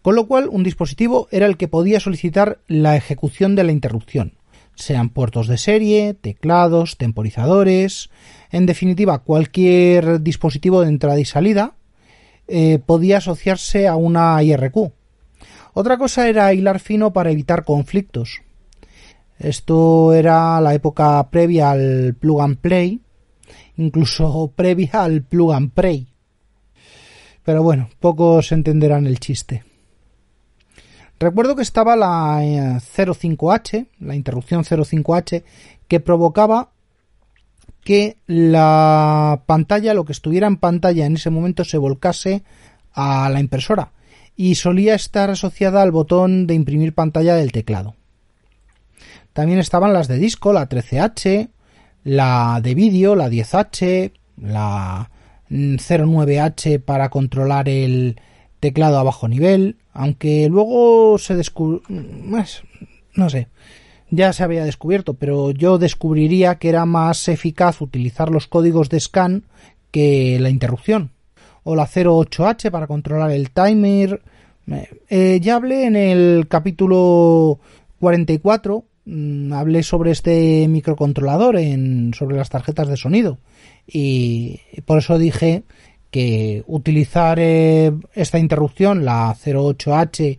con 0.00 0.14
lo 0.14 0.26
cual 0.26 0.48
un 0.48 0.62
dispositivo 0.62 1.28
era 1.30 1.46
el 1.46 1.56
que 1.56 1.68
podía 1.68 2.00
solicitar 2.00 2.58
la 2.68 2.96
ejecución 2.96 3.54
de 3.54 3.64
la 3.64 3.72
interrupción, 3.72 4.32
sean 4.76 5.08
puertos 5.08 5.48
de 5.48 5.58
serie, 5.58 6.14
teclados, 6.14 6.96
temporizadores, 6.96 8.10
en 8.50 8.66
definitiva 8.66 9.18
cualquier 9.18 10.22
dispositivo 10.22 10.82
de 10.82 10.88
entrada 10.88 11.18
y 11.18 11.24
salida 11.24 11.74
eh, 12.48 12.78
podía 12.84 13.18
asociarse 13.18 13.88
a 13.88 13.96
una 13.96 14.40
IRQ. 14.42 14.92
Otra 15.74 15.98
cosa 15.98 16.28
era 16.28 16.54
hilar 16.54 16.78
fino 16.78 17.12
para 17.12 17.30
evitar 17.30 17.64
conflictos. 17.64 18.42
Esto 19.38 20.14
era 20.14 20.60
la 20.60 20.72
época 20.72 21.28
previa 21.30 21.72
al 21.72 22.14
plug 22.18 22.40
and 22.40 22.58
play, 22.58 23.00
incluso 23.76 24.52
previa 24.56 25.04
al 25.04 25.22
plug 25.22 25.52
and 25.52 25.72
pray. 25.72 26.06
Pero 27.44 27.62
bueno, 27.62 27.88
pocos 28.00 28.52
entenderán 28.52 29.06
el 29.06 29.20
chiste. 29.20 29.64
Recuerdo 31.18 31.56
que 31.56 31.62
estaba 31.62 31.96
la 31.96 32.40
05H, 32.42 33.74
eh, 33.74 33.86
la 34.00 34.14
interrupción 34.14 34.64
05H, 34.64 35.44
que 35.88 36.00
provocaba 36.00 36.70
que 37.82 38.18
la 38.26 39.42
pantalla, 39.46 39.94
lo 39.94 40.04
que 40.04 40.12
estuviera 40.12 40.46
en 40.46 40.56
pantalla 40.56 41.06
en 41.06 41.14
ese 41.14 41.30
momento, 41.30 41.64
se 41.64 41.78
volcase 41.78 42.42
a 42.92 43.28
la 43.30 43.40
impresora 43.40 43.92
y 44.36 44.56
solía 44.56 44.94
estar 44.94 45.30
asociada 45.30 45.82
al 45.82 45.92
botón 45.92 46.46
de 46.46 46.54
imprimir 46.54 46.94
pantalla 46.94 47.36
del 47.36 47.52
teclado. 47.52 47.94
También 49.32 49.58
estaban 49.58 49.92
las 49.92 50.08
de 50.08 50.18
disco, 50.18 50.52
la 50.52 50.68
13H, 50.68 51.48
la 52.04 52.60
de 52.62 52.74
vídeo, 52.74 53.14
la 53.14 53.28
10H, 53.28 54.12
la 54.38 55.10
09H 55.50 56.82
para 56.82 57.08
controlar 57.08 57.68
el 57.68 58.20
teclado 58.60 58.98
a 58.98 59.02
bajo 59.02 59.28
nivel, 59.28 59.76
aunque 59.92 60.48
luego 60.48 61.18
se 61.18 61.34
descubrió, 61.34 61.82
pues, 62.30 62.62
no 63.14 63.30
sé, 63.30 63.48
ya 64.10 64.32
se 64.32 64.44
había 64.44 64.64
descubierto, 64.64 65.14
pero 65.14 65.50
yo 65.50 65.78
descubriría 65.78 66.56
que 66.56 66.68
era 66.68 66.86
más 66.86 67.28
eficaz 67.28 67.80
utilizar 67.80 68.30
los 68.30 68.46
códigos 68.46 68.88
de 68.88 69.00
scan 69.00 69.44
que 69.90 70.38
la 70.40 70.50
interrupción. 70.50 71.10
O 71.64 71.74
la 71.74 71.88
08H 71.88 72.70
para 72.70 72.86
controlar 72.86 73.32
el 73.32 73.50
timer. 73.50 74.22
Eh, 75.08 75.40
ya 75.42 75.56
hablé 75.56 75.86
en 75.86 75.96
el 75.96 76.46
capítulo 76.48 77.58
44 77.98 78.84
Mm, 79.08 79.52
hablé 79.52 79.84
sobre 79.84 80.10
este 80.10 80.66
microcontrolador 80.66 81.56
en, 81.58 82.12
sobre 82.12 82.36
las 82.36 82.50
tarjetas 82.50 82.88
de 82.88 82.96
sonido 82.96 83.38
y 83.86 84.58
por 84.84 84.98
eso 84.98 85.16
dije 85.16 85.62
que 86.16 86.64
utilizar 86.66 87.38
eh, 87.38 87.92
esta 88.14 88.38
interrupción, 88.38 89.04
la 89.04 89.34
08H, 89.34 90.38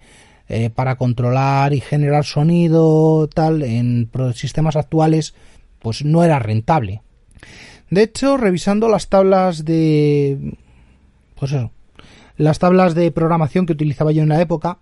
eh, 0.50 0.70
para 0.72 0.96
controlar 0.96 1.72
y 1.76 1.82
generar 1.82 2.26
sonido 2.26 3.30
tal 3.32 3.62
en 3.62 4.10
sistemas 4.34 4.76
actuales, 4.76 5.36
pues 5.78 6.04
no 6.04 6.24
era 6.24 6.40
rentable. 6.40 7.04
De 7.92 8.02
hecho, 8.02 8.38
revisando 8.38 8.90
las 8.90 9.10
tablas 9.10 9.66
de, 9.66 10.56
pues 11.36 11.52
eso, 11.52 11.70
las 12.38 12.58
tablas 12.58 12.96
de 12.96 13.12
programación 13.12 13.68
que 13.68 13.74
utilizaba 13.74 14.12
yo 14.12 14.24
en 14.24 14.30
la 14.30 14.42
época, 14.42 14.80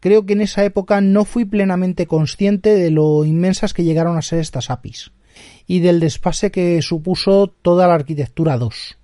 creo 0.00 0.24
que 0.24 0.32
en 0.32 0.40
esa 0.40 0.64
época 0.64 1.02
no 1.02 1.26
fui 1.26 1.44
plenamente 1.44 2.06
consciente 2.06 2.74
de 2.74 2.90
lo 2.90 3.26
inmensas 3.26 3.74
que 3.74 3.84
llegaron 3.84 4.16
a 4.16 4.22
ser 4.22 4.38
estas 4.38 4.70
APIs 4.70 5.12
y 5.66 5.80
del 5.80 6.00
despase 6.00 6.50
que 6.50 6.80
supuso 6.80 7.48
toda 7.48 7.86
la 7.86 7.94
arquitectura 7.94 8.56
2. 8.56 8.99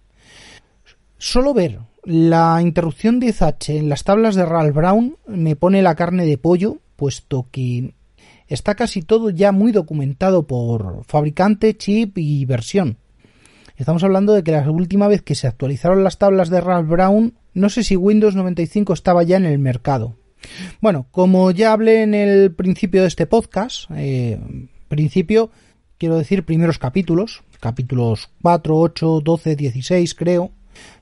Solo 1.19 1.55
ver 1.55 1.81
la 2.05 2.61
interrupción 2.63 3.21
10H 3.21 3.77
en 3.77 3.89
las 3.89 4.05
tablas 4.05 4.35
de 4.35 4.45
Ralph 4.45 4.75
Brown 4.75 5.17
me 5.27 5.57
pone 5.57 5.83
la 5.83 5.95
carne 5.95 6.27
de 6.27 6.39
pollo, 6.39 6.79
puesto 6.95 7.49
que 7.51 7.95
está 8.49 8.75
casi 8.75 9.03
todo 9.03 9.31
ya 9.31 9.51
muy 9.51 9.73
documentado 9.73 10.47
por 10.47 11.05
fabricante, 11.05 11.77
chip 11.77 12.19
y 12.19 12.45
versión. 12.45 12.99
Estamos 13.77 14.05
hablando 14.05 14.35
de 14.35 14.43
que 14.43 14.53
la 14.53 14.71
última 14.71 15.09
vez 15.09 15.23
que 15.23 15.35
se 15.35 15.47
actualizaron 15.47 16.05
las 16.05 16.19
tablas 16.19 16.49
de 16.49 16.61
Ralph 16.61 16.89
Brown, 16.89 17.35
no 17.55 17.69
sé 17.71 17.83
si 17.83 17.97
Windows 17.97 18.35
95 18.35 18.93
estaba 18.93 19.23
ya 19.23 19.37
en 19.37 19.47
el 19.47 19.59
mercado. 19.59 20.17
Bueno, 20.81 21.07
como 21.11 21.51
ya 21.51 21.73
hablé 21.73 22.03
en 22.03 22.15
el 22.15 22.55
principio 22.55 23.03
de 23.03 23.09
este 23.09 23.27
podcast, 23.27 23.91
eh, 23.97 24.39
principio, 24.89 25.51
quiero 25.99 26.19
decir 26.19 26.45
primeros 26.45 26.79
capítulos, 26.79 27.43
capítulos 27.61 28.31
4, 28.43 28.79
8, 28.79 29.21
12, 29.25 29.57
16 29.57 30.15
creo, 30.15 30.53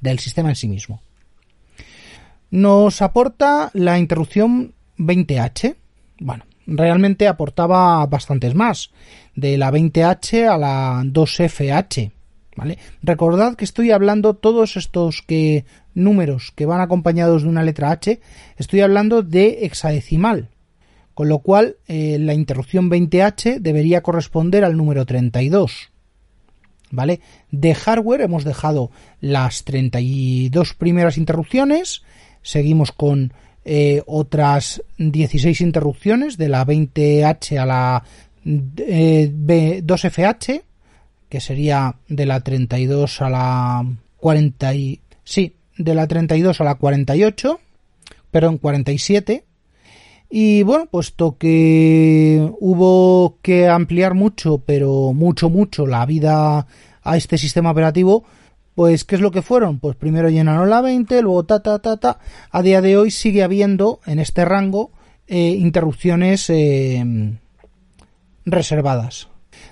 del 0.00 0.18
sistema 0.18 0.50
en 0.50 0.56
sí 0.56 0.68
mismo. 0.68 1.02
Nos 2.50 3.02
aporta 3.02 3.70
la 3.74 3.98
interrupción 3.98 4.74
20H. 4.98 5.76
Bueno, 6.20 6.44
realmente 6.68 7.26
aportaba 7.26 8.04
bastantes 8.06 8.54
más, 8.54 8.90
de 9.34 9.56
la 9.56 9.72
20H 9.72 10.46
a 10.46 10.58
la 10.58 11.02
2FH. 11.04 12.12
¿Vale? 12.56 12.78
Recordad 13.02 13.54
que 13.54 13.64
estoy 13.64 13.92
hablando 13.92 14.34
todos 14.34 14.76
estos 14.76 15.22
que 15.22 15.64
números 15.94 16.52
que 16.54 16.66
van 16.66 16.80
acompañados 16.80 17.42
de 17.42 17.48
una 17.48 17.62
letra 17.62 17.92
H, 17.92 18.20
estoy 18.56 18.80
hablando 18.80 19.22
de 19.22 19.64
hexadecimal, 19.64 20.48
con 21.14 21.28
lo 21.28 21.38
cual 21.38 21.76
eh, 21.86 22.18
la 22.18 22.34
interrupción 22.34 22.90
20H 22.90 23.60
debería 23.60 24.02
corresponder 24.02 24.64
al 24.64 24.76
número 24.76 25.06
32. 25.06 25.90
¿Vale? 26.90 27.20
De 27.50 27.74
hardware 27.74 28.22
hemos 28.22 28.44
dejado 28.44 28.90
las 29.20 29.64
32 29.64 30.74
primeras 30.74 31.16
interrupciones, 31.16 32.02
seguimos 32.42 32.92
con 32.92 33.32
eh, 33.70 34.02
otras 34.06 34.82
16 34.96 35.60
interrupciones 35.60 36.38
de 36.38 36.48
la 36.48 36.64
20H 36.64 37.58
a 37.58 37.66
la 37.66 38.02
2FH, 38.42 40.54
eh, 40.54 40.62
que 41.28 41.40
sería 41.42 41.94
de 42.08 42.24
la 42.24 42.40
32 42.40 43.20
a 43.20 43.28
la 43.28 43.86
40 44.16 44.74
y, 44.74 45.00
sí, 45.22 45.52
de 45.76 45.94
la 45.94 46.06
32 46.06 46.62
a 46.62 46.64
la 46.64 46.76
48, 46.76 47.60
pero 48.30 48.48
en 48.48 48.56
47. 48.56 49.44
Y 50.30 50.62
bueno, 50.62 50.86
puesto 50.86 51.36
que 51.36 52.50
hubo 52.60 53.36
que 53.42 53.68
ampliar 53.68 54.14
mucho, 54.14 54.62
pero 54.64 55.12
mucho, 55.12 55.50
mucho 55.50 55.86
la 55.86 56.06
vida 56.06 56.66
a 57.02 57.16
este 57.18 57.36
sistema 57.36 57.72
operativo, 57.72 58.24
pues, 58.78 59.04
¿qué 59.04 59.16
es 59.16 59.20
lo 59.20 59.32
que 59.32 59.42
fueron? 59.42 59.80
Pues 59.80 59.96
primero 59.96 60.28
llenaron 60.28 60.70
la 60.70 60.80
20, 60.80 61.20
luego 61.22 61.44
ta, 61.44 61.64
ta, 61.64 61.80
ta, 61.80 61.96
ta. 61.96 62.20
A 62.52 62.62
día 62.62 62.80
de 62.80 62.96
hoy 62.96 63.10
sigue 63.10 63.42
habiendo 63.42 63.98
en 64.06 64.20
este 64.20 64.44
rango 64.44 64.92
eh, 65.26 65.56
interrupciones 65.58 66.48
eh, 66.48 67.04
reservadas. 68.44 69.26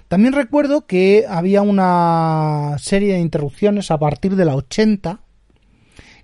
También 0.09 0.33
recuerdo 0.33 0.89
que 0.89 1.25
había 1.29 1.63
una 1.63 2.75
serie 2.81 3.13
de 3.13 3.21
interrupciones 3.21 3.93
a 3.93 3.99
partir 3.99 4.35
de 4.35 4.45
la 4.45 4.57
80 4.57 5.21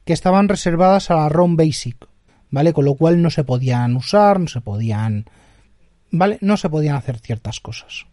que 0.05 0.13
estaban 0.13 0.49
reservadas 0.49 1.13
a 1.13 1.15
la 1.15 1.29
ROM 1.29 1.55
Basic, 1.55 2.09
¿vale? 2.51 2.73
Con 2.73 2.85
lo 2.85 2.97
cual 2.97 3.23
no 3.23 3.31
se 3.31 3.45
podían 3.45 3.95
usar, 3.95 4.41
no 4.41 4.49
se 4.49 4.61
podían, 4.61 5.27
¿vale? 6.11 6.37
No 6.41 6.57
se 6.57 6.69
podían 6.69 6.97
hacer 6.97 7.21
ciertas 7.21 7.61
cosas 7.61 8.07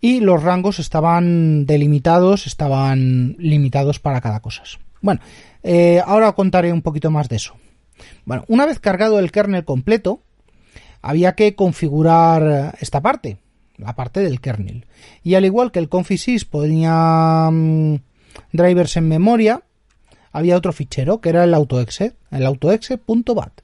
y 0.00 0.20
los 0.20 0.42
rangos 0.42 0.78
estaban 0.78 1.66
delimitados, 1.66 2.46
estaban 2.46 3.36
limitados 3.38 3.98
para 3.98 4.20
cada 4.20 4.40
cosa. 4.40 4.62
Bueno, 5.00 5.20
eh, 5.62 6.00
ahora 6.04 6.32
contaré 6.32 6.72
un 6.72 6.82
poquito 6.82 7.10
más 7.10 7.28
de 7.28 7.36
eso. 7.36 7.54
Bueno, 8.24 8.44
una 8.48 8.66
vez 8.66 8.78
cargado 8.78 9.18
el 9.18 9.32
kernel 9.32 9.64
completo, 9.64 10.22
había 11.02 11.34
que 11.34 11.54
configurar 11.54 12.76
esta 12.80 13.00
parte, 13.00 13.38
la 13.76 13.94
parte 13.94 14.20
del 14.20 14.40
kernel. 14.40 14.86
Y 15.22 15.34
al 15.34 15.44
igual 15.44 15.72
que 15.72 15.78
el 15.78 15.88
confisys 15.88 16.44
ponía 16.44 17.48
mm, 17.50 17.96
drivers 18.52 18.96
en 18.96 19.08
memoria, 19.08 19.62
había 20.32 20.56
otro 20.56 20.72
fichero 20.72 21.20
que 21.20 21.30
era 21.30 21.44
el 21.44 21.54
autoexe, 21.54 22.14
el 22.30 22.46
autoexe.bat, 22.46 23.60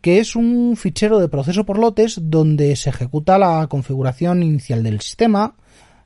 que 0.00 0.18
es 0.18 0.36
un 0.36 0.76
fichero 0.76 1.18
de 1.18 1.28
proceso 1.28 1.64
por 1.64 1.78
lotes 1.78 2.18
donde 2.22 2.74
se 2.76 2.90
ejecuta 2.90 3.38
la 3.38 3.66
configuración 3.68 4.42
inicial 4.42 4.82
del 4.82 5.00
sistema, 5.00 5.56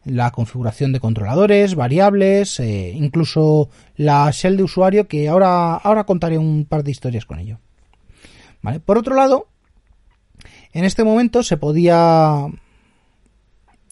la 0.04 0.30
configuración 0.30 0.92
de 0.92 1.00
controladores, 1.00 1.74
variables, 1.74 2.58
eh, 2.60 2.92
incluso 2.94 3.68
la 3.96 4.30
shell 4.30 4.56
de 4.56 4.64
usuario, 4.64 5.06
que 5.06 5.28
ahora, 5.28 5.74
ahora 5.74 6.04
contaré 6.04 6.38
un 6.38 6.64
par 6.64 6.82
de 6.82 6.90
historias 6.90 7.26
con 7.26 7.38
ello. 7.38 7.58
Por 8.84 8.98
otro 8.98 9.14
lado, 9.14 9.48
en 10.72 10.84
este 10.84 11.04
momento 11.04 11.42
se 11.42 11.56
podía 11.56 12.46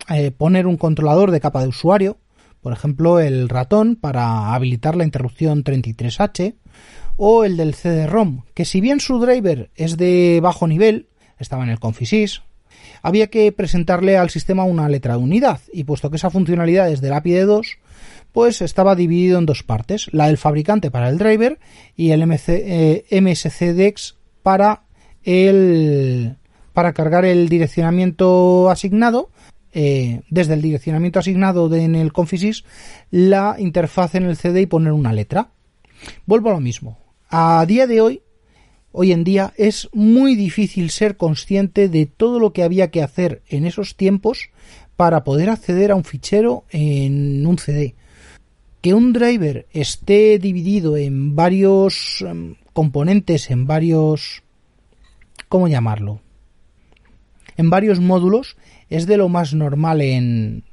eh, 0.09 0.31
poner 0.31 0.67
un 0.67 0.77
controlador 0.77 1.31
de 1.31 1.41
capa 1.41 1.63
de 1.63 1.69
usuario, 1.69 2.19
por 2.61 2.73
ejemplo 2.73 3.21
el 3.21 3.49
ratón 3.49 3.97
para 3.97 4.55
habilitar 4.55 4.97
la 4.97 5.05
interrupción 5.05 5.65
33H, 5.65 6.55
o 7.17 7.45
el 7.45 7.57
del 7.57 7.75
CD-ROM, 7.75 8.43
que 8.55 8.65
si 8.65 8.81
bien 8.81 9.01
su 9.01 9.19
driver 9.19 9.71
es 9.75 9.97
de 9.97 10.41
bajo 10.43 10.67
nivel, 10.67 11.09
estaba 11.39 11.65
en 11.65 11.71
el 11.71 11.79
Confisys, 11.79 12.43
había 13.03 13.29
que 13.29 13.51
presentarle 13.53 14.17
al 14.17 14.31
sistema 14.31 14.65
una 14.65 14.89
letra 14.89 15.17
de 15.17 15.23
unidad, 15.23 15.61
y 15.73 15.85
puesto 15.85 16.11
que 16.11 16.17
esa 16.17 16.31
funcionalidad 16.31 16.91
es 16.91 17.01
del 17.01 17.13
API 17.13 17.33
de 17.33 17.45
2, 17.45 17.79
pues 18.33 18.63
estaba 18.63 18.95
dividido 18.95 19.39
en 19.39 19.47
dos 19.47 19.63
partes, 19.63 20.09
la 20.13 20.27
del 20.27 20.39
fabricante 20.39 20.91
para 20.91 21.09
el 21.09 21.19
driver 21.19 21.59
y 21.97 22.11
el 22.11 22.27
MC, 22.27 22.49
eh, 22.49 23.21
MSCDEX 23.21 24.17
para 24.43 24.85
el 25.23 26.37
para 26.73 26.93
cargar 26.93 27.25
el 27.25 27.49
direccionamiento 27.49 28.71
asignado 28.71 29.31
eh, 29.73 30.23
desde 30.31 30.55
el 30.55 30.63
direccionamiento 30.63 31.19
asignado 31.19 31.73
en 31.75 31.95
el 31.95 32.13
Confisys 32.13 32.65
la 33.11 33.57
interfaz 33.59 34.15
en 34.15 34.25
el 34.25 34.37
CD 34.37 34.63
y 34.63 34.67
poner 34.67 34.93
una 34.93 35.13
letra. 35.13 35.51
Vuelvo 36.27 36.51
a 36.51 36.55
lo 36.55 36.61
mismo. 36.61 36.99
A 37.29 37.65
día 37.67 37.87
de 37.87 38.01
hoy 38.01 38.23
Hoy 38.93 39.13
en 39.13 39.23
día 39.23 39.53
es 39.57 39.89
muy 39.93 40.35
difícil 40.35 40.91
ser 40.91 41.17
consciente 41.17 41.89
de 41.89 42.07
todo 42.07 42.41
lo 42.41 42.53
que 42.53 42.65
había 42.65 42.91
que 42.91 43.03
hacer 43.03 43.43
en 43.49 43.65
esos 43.65 43.97
tiempos 43.97 44.51
para 44.97 45.23
poder 45.23 45.49
acceder 45.49 45.93
a 45.93 45.95
un 45.95 46.05
fichero 46.05 46.65
en 46.71 47.47
un 47.47 47.57
CD. 47.59 47.95
Que 48.81 48.93
un 48.93 49.13
driver 49.13 49.69
esté 49.71 50.39
dividido 50.39 50.97
en 50.97 51.37
varios 51.37 52.25
em, 52.27 52.57
componentes, 52.73 53.51
en 53.51 53.67
varios... 53.67 54.43
¿Cómo 55.49 55.69
llamarlo? 55.69 56.21
En 57.57 57.71
varios 57.71 58.01
módulos 58.01 58.57
es 58.89 59.07
de 59.07 59.17
lo 59.17 59.29
más 59.29 59.55
normal 59.55 60.01
en, 60.01 60.65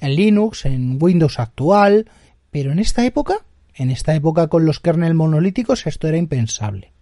en 0.00 0.14
Linux, 0.14 0.64
en 0.64 0.98
Windows 1.00 1.40
actual, 1.40 2.08
pero 2.50 2.70
en 2.70 2.78
esta 2.78 3.04
época, 3.04 3.44
en 3.74 3.90
esta 3.90 4.14
época 4.14 4.46
con 4.46 4.64
los 4.64 4.78
kernel 4.78 5.14
monolíticos, 5.14 5.86
esto 5.86 6.06
era 6.06 6.18
impensable. 6.18 6.92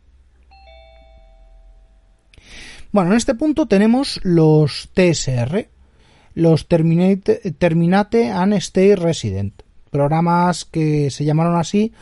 Bueno, 2.97 3.11
en 3.11 3.19
este 3.19 3.35
punto 3.35 3.67
tenemos 3.67 4.21
los 4.23 4.89
TSR, 4.95 5.69
los 6.33 6.67
Terminate, 6.67 8.31
and 8.31 8.55
Stay 8.55 8.95
Resident, 8.95 9.53
programas 9.91 10.65
que 10.65 11.11
se 11.11 11.27
llamaron 11.27 11.57
así 11.57 11.93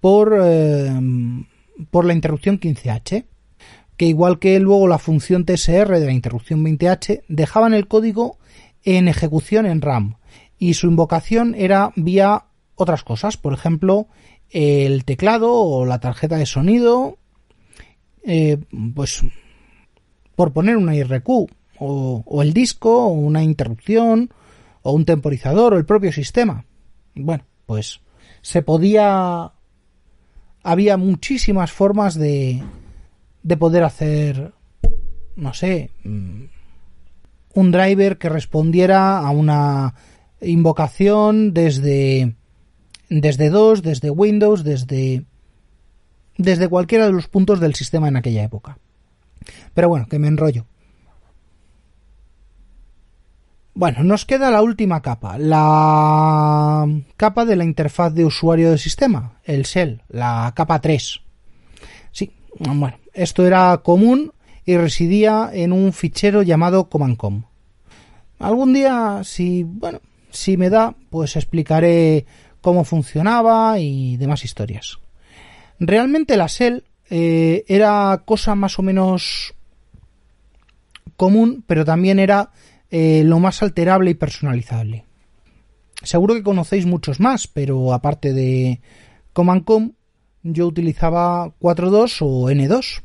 por, 0.00 0.38
eh, 0.42 0.90
por 1.90 2.06
la 2.06 2.14
interrupción 2.14 2.58
15H, 2.58 3.26
que 3.98 4.06
igual 4.06 4.38
que 4.38 4.58
luego 4.58 4.88
la 4.88 4.96
función 4.96 5.44
TSR 5.44 6.00
de 6.00 6.06
la 6.06 6.12
interrupción 6.12 6.64
20H, 6.64 7.24
dejaban 7.28 7.74
el 7.74 7.86
código 7.86 8.38
en 8.84 9.06
ejecución 9.06 9.66
en 9.66 9.82
RAM 9.82 10.16
y 10.58 10.72
su 10.72 10.86
invocación 10.86 11.56
era 11.56 11.92
vía 11.94 12.46
otras 12.74 13.04
cosas, 13.04 13.36
por 13.36 13.52
ejemplo, 13.52 14.06
el 14.48 15.04
teclado 15.04 15.52
o 15.52 15.84
la 15.84 16.00
tarjeta 16.00 16.38
de 16.38 16.46
sonido, 16.46 17.18
eh, 18.24 18.56
pues 18.94 19.22
por 20.38 20.52
poner 20.52 20.76
una 20.76 20.94
IRQ, 20.94 21.48
o, 21.80 22.42
el 22.44 22.52
disco, 22.52 23.06
o 23.06 23.08
una 23.08 23.42
interrupción, 23.42 24.30
o 24.82 24.92
un 24.92 25.04
temporizador, 25.04 25.74
o 25.74 25.78
el 25.78 25.84
propio 25.84 26.12
sistema. 26.12 26.64
Bueno, 27.16 27.44
pues 27.66 28.02
se 28.40 28.62
podía... 28.62 29.50
Había 30.62 30.96
muchísimas 30.96 31.72
formas 31.72 32.14
de, 32.14 32.62
de 33.42 33.56
poder 33.56 33.82
hacer, 33.82 34.52
no 35.34 35.54
sé, 35.54 35.90
mm, 36.04 36.44
un 37.54 37.70
driver 37.72 38.16
que 38.16 38.28
respondiera 38.28 39.18
a 39.18 39.30
una 39.32 39.94
invocación 40.40 41.52
desde 41.52 42.36
desde 43.08 43.50
DOS, 43.50 43.82
desde 43.82 44.10
Windows, 44.10 44.62
desde 44.62 45.24
desde 46.36 46.68
cualquiera 46.68 47.06
de 47.06 47.12
los 47.12 47.26
puntos 47.26 47.58
del 47.58 47.74
sistema 47.74 48.06
en 48.06 48.16
aquella 48.16 48.44
época. 48.44 48.78
Pero 49.74 49.88
bueno, 49.88 50.06
que 50.08 50.18
me 50.18 50.28
enrollo. 50.28 50.66
Bueno, 53.74 54.02
nos 54.02 54.24
queda 54.24 54.50
la 54.50 54.60
última 54.60 55.02
capa, 55.02 55.38
la 55.38 56.84
capa 57.16 57.44
de 57.44 57.54
la 57.54 57.62
interfaz 57.62 58.12
de 58.12 58.24
usuario 58.24 58.70
del 58.70 58.80
sistema, 58.80 59.38
el 59.44 59.62
shell, 59.62 60.02
la 60.08 60.52
capa 60.56 60.80
3. 60.80 61.20
Sí, 62.10 62.32
bueno, 62.58 62.98
esto 63.14 63.46
era 63.46 63.76
común 63.78 64.32
y 64.64 64.76
residía 64.76 65.50
en 65.52 65.72
un 65.72 65.92
fichero 65.92 66.42
llamado 66.42 66.88
command.com. 66.88 67.44
Algún 68.40 68.72
día, 68.72 69.20
si, 69.22 69.62
bueno, 69.62 70.00
si 70.30 70.56
me 70.56 70.70
da, 70.70 70.96
pues 71.08 71.36
explicaré 71.36 72.26
cómo 72.60 72.82
funcionaba 72.82 73.78
y 73.78 74.16
demás 74.16 74.44
historias. 74.44 74.98
Realmente 75.78 76.36
la 76.36 76.48
shell 76.48 76.84
eh, 77.10 77.64
era 77.68 78.22
cosa 78.24 78.54
más 78.54 78.78
o 78.78 78.82
menos 78.82 79.54
común, 81.16 81.64
pero 81.66 81.84
también 81.84 82.18
era 82.18 82.50
eh, 82.90 83.22
lo 83.24 83.38
más 83.38 83.62
alterable 83.62 84.10
y 84.10 84.14
personalizable. 84.14 85.04
Seguro 86.02 86.34
que 86.34 86.42
conocéis 86.42 86.86
muchos 86.86 87.20
más, 87.20 87.48
pero 87.48 87.92
aparte 87.92 88.32
de 88.32 88.80
Command.com, 89.32 89.92
yo 90.42 90.66
utilizaba 90.66 91.52
4.2 91.60 92.18
o 92.20 92.50
N2. 92.50 93.02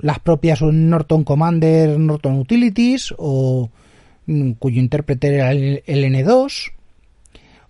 las 0.00 0.18
propias 0.18 0.60
Norton 0.60 1.24
Commander, 1.24 1.98
Norton 1.98 2.40
Utilities, 2.40 3.14
o 3.16 3.70
mm, 4.26 4.52
cuyo 4.52 4.80
intérprete 4.80 5.34
era 5.34 5.52
el, 5.52 5.82
N2, 5.86 6.72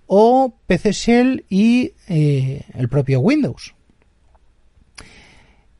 o 0.07 0.55
PC 0.67 0.93
Shell 0.93 1.45
y 1.49 1.93
eh, 2.09 2.63
el 2.75 2.89
propio 2.89 3.21
Windows. 3.21 3.76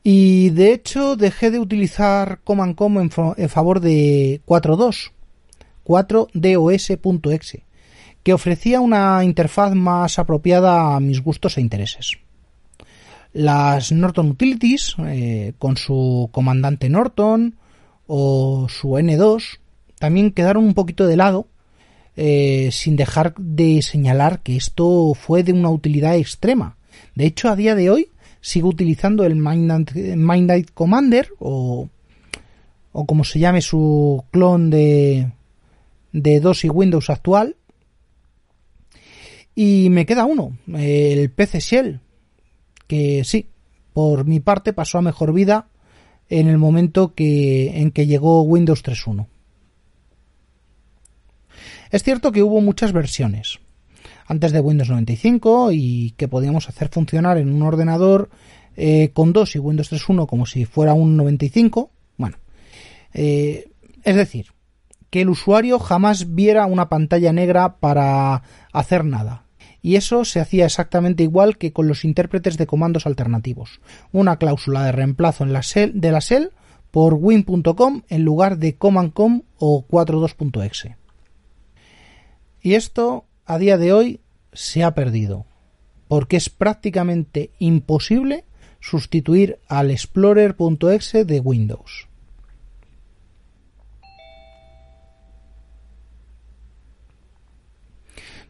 Y 0.09 0.51
de 0.51 0.71
hecho 0.71 1.17
dejé 1.17 1.51
de 1.51 1.59
utilizar 1.59 2.39
Command 2.45 2.75
Com 2.75 2.97
en, 2.97 3.09
favor 3.09 3.81
de 3.81 4.39
4.2, 4.47 5.11
4DOS.exe, 5.83 7.65
que 8.23 8.33
ofrecía 8.33 8.79
una 8.79 9.21
interfaz 9.25 9.75
más 9.75 10.17
apropiada 10.17 10.95
a 10.95 11.01
mis 11.01 11.21
gustos 11.21 11.57
e 11.57 11.61
intereses. 11.61 12.19
Las 13.33 13.91
Norton 13.91 14.29
Utilities, 14.29 14.95
eh, 14.99 15.51
con 15.59 15.75
su 15.75 16.29
comandante 16.31 16.87
Norton 16.87 17.57
o 18.07 18.67
su 18.69 18.91
N2, 18.91 19.59
también 19.99 20.31
quedaron 20.31 20.63
un 20.63 20.73
poquito 20.73 21.05
de 21.05 21.17
lado, 21.17 21.49
eh, 22.15 22.69
sin 22.71 22.95
dejar 22.95 23.35
de 23.35 23.81
señalar 23.81 24.39
que 24.39 24.55
esto 24.55 25.13
fue 25.15 25.43
de 25.43 25.51
una 25.51 25.69
utilidad 25.69 26.15
extrema. 26.15 26.77
De 27.13 27.25
hecho, 27.25 27.49
a 27.49 27.57
día 27.57 27.75
de 27.75 27.89
hoy, 27.89 28.07
sigo 28.47 28.69
utilizando 28.69 29.25
el 29.25 29.35
Mindite 29.35 30.71
Commander 30.73 31.33
o, 31.39 31.89
o 32.93 33.05
como 33.05 33.25
se 33.25 33.39
llame 33.39 33.59
su 33.61 34.23
clon 34.31 34.69
de, 34.69 35.33
de 36.13 36.39
DOS 36.39 36.63
y 36.63 36.69
Windows 36.69 37.09
actual. 37.09 37.57
Y 39.53 39.89
me 39.89 40.05
queda 40.05 40.23
uno, 40.23 40.57
el 40.73 41.29
PC 41.29 41.59
Shell, 41.59 41.99
que 42.87 43.25
sí, 43.25 43.49
por 43.91 44.23
mi 44.23 44.39
parte 44.39 44.71
pasó 44.71 44.99
a 44.99 45.01
mejor 45.01 45.33
vida 45.33 45.67
en 46.29 46.47
el 46.47 46.57
momento 46.57 47.15
que, 47.15 47.81
en 47.81 47.91
que 47.91 48.07
llegó 48.07 48.43
Windows 48.43 48.81
3.1. 48.81 49.27
Es 51.91 52.01
cierto 52.01 52.31
que 52.31 52.43
hubo 52.43 52.61
muchas 52.61 52.93
versiones 52.93 53.59
antes 54.27 54.51
de 54.51 54.59
Windows 54.59 54.89
95 54.89 55.71
y 55.71 56.11
que 56.17 56.27
podíamos 56.27 56.69
hacer 56.69 56.89
funcionar 56.89 57.37
en 57.37 57.51
un 57.53 57.61
ordenador 57.63 58.29
eh, 58.75 59.09
con 59.13 59.33
2 59.33 59.55
y 59.55 59.59
Windows 59.59 59.91
3.1 59.91 60.27
como 60.27 60.45
si 60.45 60.65
fuera 60.65 60.93
un 60.93 61.17
95. 61.17 61.89
Bueno, 62.17 62.37
eh, 63.13 63.69
es 64.03 64.15
decir, 64.15 64.47
que 65.09 65.21
el 65.21 65.29
usuario 65.29 65.79
jamás 65.79 66.35
viera 66.35 66.65
una 66.65 66.89
pantalla 66.89 67.33
negra 67.33 67.77
para 67.77 68.43
hacer 68.73 69.05
nada. 69.05 69.43
Y 69.81 69.95
eso 69.95 70.25
se 70.25 70.39
hacía 70.39 70.65
exactamente 70.65 71.23
igual 71.23 71.57
que 71.57 71.71
con 71.71 71.87
los 71.87 72.03
intérpretes 72.03 72.57
de 72.57 72.67
comandos 72.67 73.05
alternativos. 73.05 73.79
Una 74.11 74.37
cláusula 74.37 74.83
de 74.83 74.91
reemplazo 74.91 75.43
en 75.43 75.53
la 75.53 75.61
de 75.93 76.11
la 76.11 76.19
shell 76.19 76.51
por 76.91 77.13
win.com 77.13 78.01
en 78.09 78.23
lugar 78.23 78.57
de 78.57 78.75
command.com 78.75 79.43
o 79.57 79.85
42.exe. 79.87 80.97
Y 82.61 82.73
esto 82.73 83.26
a 83.47 83.57
día 83.57 83.77
de 83.77 83.93
hoy 83.93 84.19
se 84.51 84.83
ha 84.83 84.93
perdido, 84.93 85.45
porque 86.09 86.35
es 86.35 86.49
prácticamente 86.49 87.51
imposible 87.59 88.43
sustituir 88.81 89.59
al 89.67 89.89
Explorer.exe 89.89 91.23
de 91.23 91.39
Windows. 91.39 92.07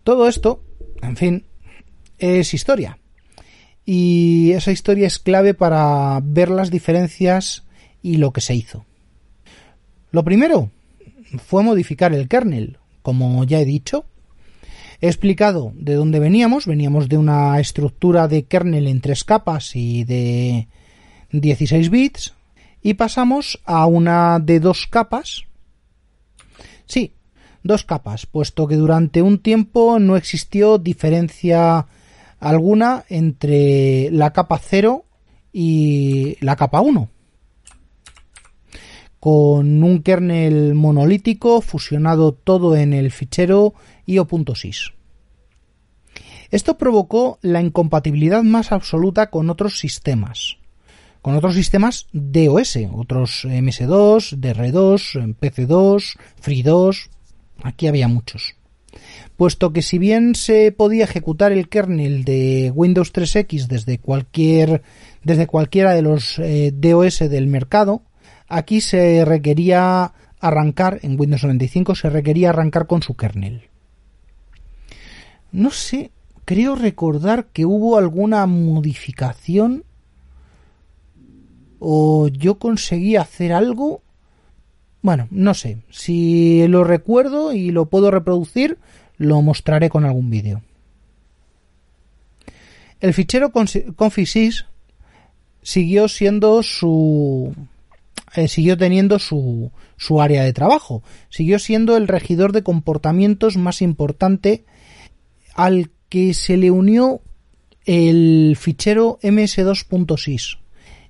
Todo 0.03 0.27
esto, 0.27 0.63
en 1.01 1.15
fin, 1.15 1.45
es 2.17 2.53
historia. 2.53 2.97
Y 3.85 4.51
esa 4.53 4.71
historia 4.71 5.05
es 5.05 5.19
clave 5.19 5.53
para 5.53 6.19
ver 6.23 6.49
las 6.49 6.71
diferencias 6.71 7.65
y 8.01 8.17
lo 8.17 8.33
que 8.33 8.41
se 8.41 8.55
hizo. 8.55 8.85
Lo 10.11 10.23
primero 10.23 10.71
fue 11.45 11.63
modificar 11.63 12.13
el 12.13 12.27
kernel, 12.27 12.79
como 13.01 13.43
ya 13.43 13.59
he 13.59 13.65
dicho, 13.65 14.05
he 15.01 15.07
explicado 15.07 15.73
de 15.75 15.95
dónde 15.95 16.19
veníamos. 16.19 16.65
Veníamos 16.65 17.09
de 17.09 17.17
una 17.17 17.59
estructura 17.59 18.27
de 18.27 18.43
kernel 18.43 18.87
en 18.87 19.01
tres 19.01 19.23
capas 19.23 19.75
y 19.75 20.03
de 20.03 20.67
16 21.31 21.89
bits. 21.89 22.33
Y 22.81 22.95
pasamos 22.95 23.59
a 23.65 23.85
una 23.85 24.39
de 24.39 24.59
dos 24.59 24.87
capas. 24.87 25.43
Sí, 26.85 27.13
dos 27.63 27.83
capas, 27.83 28.25
puesto 28.25 28.67
que 28.67 28.75
durante 28.75 29.21
un 29.21 29.39
tiempo 29.39 29.99
no 29.99 30.15
existió 30.15 30.77
diferencia 30.77 31.87
alguna 32.39 33.03
entre 33.09 34.09
la 34.11 34.31
capa 34.31 34.59
0 34.59 35.05
y 35.51 36.37
la 36.39 36.55
capa 36.55 36.81
1 36.81 37.09
con 39.19 39.83
un 39.83 40.03
kernel 40.03 40.75
monolítico 40.75 41.61
fusionado 41.61 42.33
todo 42.33 42.75
en 42.75 42.93
el 42.93 43.11
fichero 43.11 43.73
IO.sys. 44.07 44.93
Esto 46.49 46.77
provocó 46.77 47.37
la 47.41 47.61
incompatibilidad 47.61 48.41
más 48.41 48.71
absoluta 48.71 49.29
con 49.29 49.49
otros 49.51 49.77
sistemas, 49.77 50.57
con 51.21 51.35
otros 51.35 51.53
sistemas 51.53 52.07
DOS, 52.13 52.79
otros 52.93 53.45
MS2, 53.45 54.39
DR2, 54.39 55.35
PC2, 55.37 56.17
Free2, 56.41 57.09
aquí 57.63 57.87
había 57.87 58.07
muchos. 58.07 58.55
Puesto 59.35 59.73
que 59.73 59.83
si 59.83 59.99
bien 59.99 60.33
se 60.33 60.71
podía 60.71 61.03
ejecutar 61.03 61.51
el 61.51 61.69
kernel 61.69 62.23
de 62.23 62.71
Windows 62.73 63.13
3X 63.13 63.67
desde 63.67 63.99
cualquier 63.99 64.81
desde 65.23 65.45
cualquiera 65.45 65.93
de 65.93 66.01
los 66.01 66.39
eh, 66.39 66.71
DOS 66.73 67.19
del 67.19 67.45
mercado, 67.45 68.01
Aquí 68.47 68.79
se 68.79 69.25
requería 69.25 70.13
arrancar, 70.39 70.99
en 71.01 71.19
Windows 71.19 71.43
95 71.43 71.95
se 71.95 72.09
requería 72.09 72.49
arrancar 72.49 72.87
con 72.87 73.01
su 73.01 73.15
kernel. 73.15 73.69
No 75.57 75.71
sé, 75.71 76.11
creo 76.45 76.75
recordar 76.75 77.47
que 77.47 77.65
hubo 77.65 77.97
alguna 77.97 78.45
modificación 78.45 79.85
o 81.79 82.27
yo 82.27 82.59
conseguí 82.59 83.15
hacer 83.15 83.53
algo. 83.53 84.03
Bueno, 85.01 85.27
no 85.31 85.55
sé, 85.55 85.79
si 85.89 86.67
lo 86.67 86.83
recuerdo 86.83 87.53
y 87.53 87.71
lo 87.71 87.87
puedo 87.87 88.11
reproducir, 88.11 88.77
lo 89.17 89.41
mostraré 89.41 89.89
con 89.89 90.05
algún 90.05 90.29
vídeo. 90.29 90.61
El 92.99 93.15
fichero 93.15 93.51
confisys 93.51 94.65
siguió 95.63 96.07
siendo 96.07 96.61
su 96.61 97.51
eh, 98.35 98.47
siguió 98.47 98.77
teniendo 98.77 99.17
su, 99.17 99.71
su 99.97 100.21
área 100.21 100.43
de 100.43 100.53
trabajo. 100.53 101.01
Siguió 101.29 101.57
siendo 101.57 101.97
el 101.97 102.07
regidor 102.07 102.51
de 102.51 102.61
comportamientos 102.61 103.57
más 103.57 103.81
importante 103.81 104.63
al 105.57 105.91
que 106.07 106.33
se 106.33 106.55
le 106.55 106.71
unió 106.71 107.19
el 107.83 108.55
fichero 108.57 109.19
ms2.sys. 109.21 110.59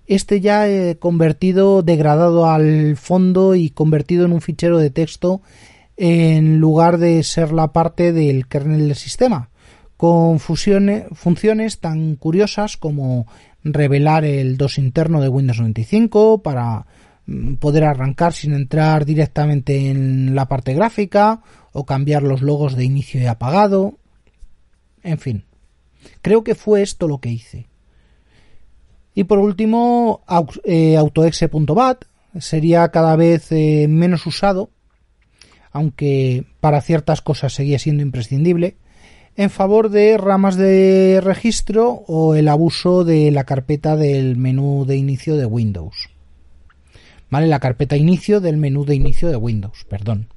Este 0.07 0.41
ya 0.41 0.67
he 0.67 0.97
convertido, 0.97 1.83
degradado 1.83 2.49
al 2.49 2.97
fondo 2.97 3.53
y 3.53 3.69
convertido 3.69 4.25
en 4.25 4.33
un 4.33 4.41
fichero 4.41 4.79
de 4.79 4.89
texto 4.89 5.41
en 5.97 6.57
lugar 6.59 6.97
de 6.97 7.21
ser 7.21 7.51
la 7.51 7.73
parte 7.73 8.11
del 8.13 8.47
kernel 8.47 8.87
del 8.87 8.95
sistema, 8.95 9.49
con 9.97 10.39
funciones 10.39 11.79
tan 11.79 12.15
curiosas 12.15 12.77
como 12.77 13.27
revelar 13.63 14.25
el 14.25 14.57
DOS 14.57 14.79
interno 14.79 15.21
de 15.21 15.29
Windows 15.29 15.59
95 15.59 16.41
para 16.41 16.87
Mm, 17.27 17.55
poder 17.55 17.83
arrancar 17.83 18.33
sin 18.33 18.53
entrar 18.53 19.05
directamente 19.05 19.89
en 19.89 20.33
la 20.33 20.47
parte 20.47 20.73
gráfica 20.73 21.41
o 21.73 21.85
cambiar 21.85 22.23
los 22.23 22.41
logos 22.41 22.75
de 22.75 22.85
inicio 22.85 23.21
y 23.21 23.25
apagado. 23.25 23.97
En 25.07 25.19
fin, 25.19 25.45
creo 26.21 26.43
que 26.43 26.53
fue 26.53 26.81
esto 26.81 27.07
lo 27.07 27.19
que 27.19 27.29
hice. 27.29 27.67
Y 29.15 29.23
por 29.23 29.39
último, 29.39 30.21
eh, 30.65 30.97
autoexe.bat 30.97 32.03
sería 32.41 32.89
cada 32.89 33.15
vez 33.15 33.49
eh, 33.53 33.87
menos 33.87 34.25
usado, 34.25 34.69
aunque 35.71 36.43
para 36.59 36.81
ciertas 36.81 37.21
cosas 37.21 37.53
seguía 37.53 37.79
siendo 37.79 38.03
imprescindible, 38.03 38.75
en 39.37 39.49
favor 39.49 39.89
de 39.89 40.17
ramas 40.17 40.57
de 40.57 41.21
registro 41.23 42.03
o 42.07 42.35
el 42.35 42.49
abuso 42.49 43.05
de 43.05 43.31
la 43.31 43.45
carpeta 43.45 43.95
del 43.95 44.35
menú 44.35 44.83
de 44.85 44.97
inicio 44.97 45.37
de 45.37 45.45
Windows. 45.45 46.09
¿Vale? 47.29 47.47
La 47.47 47.61
carpeta 47.61 47.95
inicio 47.95 48.41
del 48.41 48.57
menú 48.57 48.83
de 48.83 48.95
inicio 48.95 49.29
de 49.29 49.37
Windows, 49.37 49.85
perdón. 49.87 50.27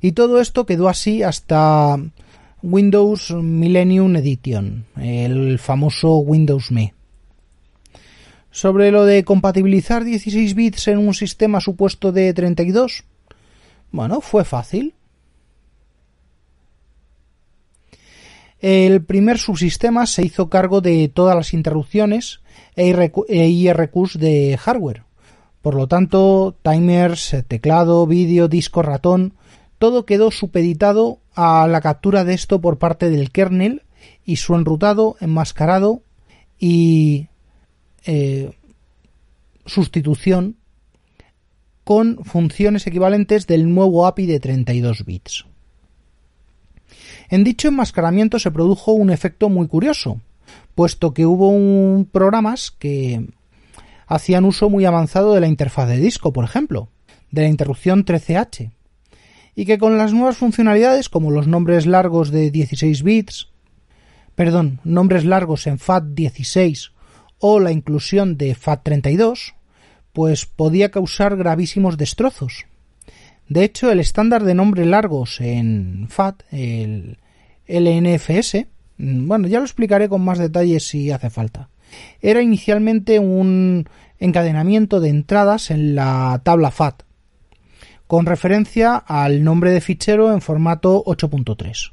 Y 0.00 0.12
todo 0.12 0.40
esto 0.40 0.66
quedó 0.66 0.88
así 0.88 1.24
hasta 1.24 1.98
Windows 2.66 3.30
Millennium 3.30 4.16
Edition, 4.16 4.86
el 4.96 5.58
famoso 5.58 6.16
Windows 6.16 6.72
Me. 6.72 6.94
Sobre 8.50 8.90
lo 8.90 9.04
de 9.04 9.22
compatibilizar 9.22 10.02
16 10.02 10.54
bits 10.54 10.88
en 10.88 10.96
un 10.96 11.12
sistema 11.12 11.60
supuesto 11.60 12.10
de 12.10 12.32
32, 12.32 13.04
bueno, 13.92 14.22
fue 14.22 14.46
fácil. 14.46 14.94
El 18.60 19.04
primer 19.04 19.36
subsistema 19.36 20.06
se 20.06 20.24
hizo 20.24 20.48
cargo 20.48 20.80
de 20.80 21.10
todas 21.12 21.36
las 21.36 21.52
interrupciones 21.52 22.40
e 22.76 22.88
IRQs 22.88 24.16
e 24.16 24.18
de 24.18 24.56
hardware. 24.56 25.02
Por 25.60 25.74
lo 25.74 25.86
tanto, 25.86 26.56
timers, 26.62 27.36
teclado, 27.46 28.06
vídeo, 28.06 28.48
disco, 28.48 28.80
ratón, 28.80 29.34
todo 29.78 30.06
quedó 30.06 30.30
supeditado 30.30 31.18
a 31.34 31.66
la 31.68 31.80
captura 31.80 32.24
de 32.24 32.34
esto 32.34 32.60
por 32.60 32.78
parte 32.78 33.10
del 33.10 33.30
kernel 33.30 33.82
y 34.24 34.36
su 34.36 34.54
enrutado, 34.54 35.16
enmascarado 35.20 36.02
y 36.58 37.28
eh, 38.04 38.52
sustitución 39.66 40.56
con 41.84 42.24
funciones 42.24 42.86
equivalentes 42.86 43.46
del 43.46 43.72
nuevo 43.72 44.06
API 44.06 44.26
de 44.26 44.40
32 44.40 45.04
bits. 45.04 45.44
En 47.28 47.44
dicho 47.44 47.68
enmascaramiento 47.68 48.38
se 48.38 48.50
produjo 48.50 48.92
un 48.92 49.10
efecto 49.10 49.48
muy 49.48 49.68
curioso, 49.68 50.20
puesto 50.74 51.12
que 51.12 51.26
hubo 51.26 51.48
un 51.48 52.08
programas 52.10 52.70
que 52.70 53.26
hacían 54.06 54.44
uso 54.44 54.70
muy 54.70 54.84
avanzado 54.84 55.34
de 55.34 55.40
la 55.40 55.48
interfaz 55.48 55.88
de 55.88 55.98
disco, 55.98 56.32
por 56.32 56.44
ejemplo, 56.44 56.88
de 57.30 57.42
la 57.42 57.48
interrupción 57.48 58.04
13H, 58.04 58.70
y 59.54 59.66
que 59.66 59.78
con 59.78 59.98
las 59.98 60.12
nuevas 60.12 60.36
funcionalidades 60.36 61.08
como 61.08 61.30
los 61.30 61.46
nombres 61.46 61.86
largos 61.86 62.30
de 62.30 62.50
16 62.50 63.02
bits, 63.02 63.48
perdón, 64.34 64.80
nombres 64.84 65.24
largos 65.24 65.66
en 65.66 65.78
FAT16 65.78 66.90
o 67.38 67.60
la 67.60 67.72
inclusión 67.72 68.36
de 68.36 68.56
FAT32, 68.56 69.54
pues 70.12 70.46
podía 70.46 70.90
causar 70.90 71.36
gravísimos 71.36 71.96
destrozos. 71.96 72.66
De 73.48 73.64
hecho, 73.64 73.90
el 73.90 74.00
estándar 74.00 74.44
de 74.44 74.54
nombres 74.54 74.86
largos 74.86 75.40
en 75.40 76.06
FAT, 76.08 76.42
el 76.50 77.18
LNFS, 77.66 78.66
mm, 78.96 79.28
bueno, 79.28 79.48
ya 79.48 79.58
lo 79.58 79.64
explicaré 79.64 80.08
con 80.08 80.22
más 80.22 80.38
detalles 80.38 80.86
si 80.88 81.10
hace 81.10 81.30
falta. 81.30 81.68
Era 82.20 82.42
inicialmente 82.42 83.18
un 83.18 83.88
encadenamiento 84.18 85.00
de 85.00 85.10
entradas 85.10 85.70
en 85.70 85.94
la 85.94 86.40
tabla 86.44 86.70
FAT, 86.70 87.02
con 88.06 88.26
referencia 88.26 88.96
al 88.96 89.44
nombre 89.44 89.70
de 89.70 89.80
fichero 89.80 90.32
en 90.32 90.40
formato 90.40 91.02
8.3. 91.04 91.92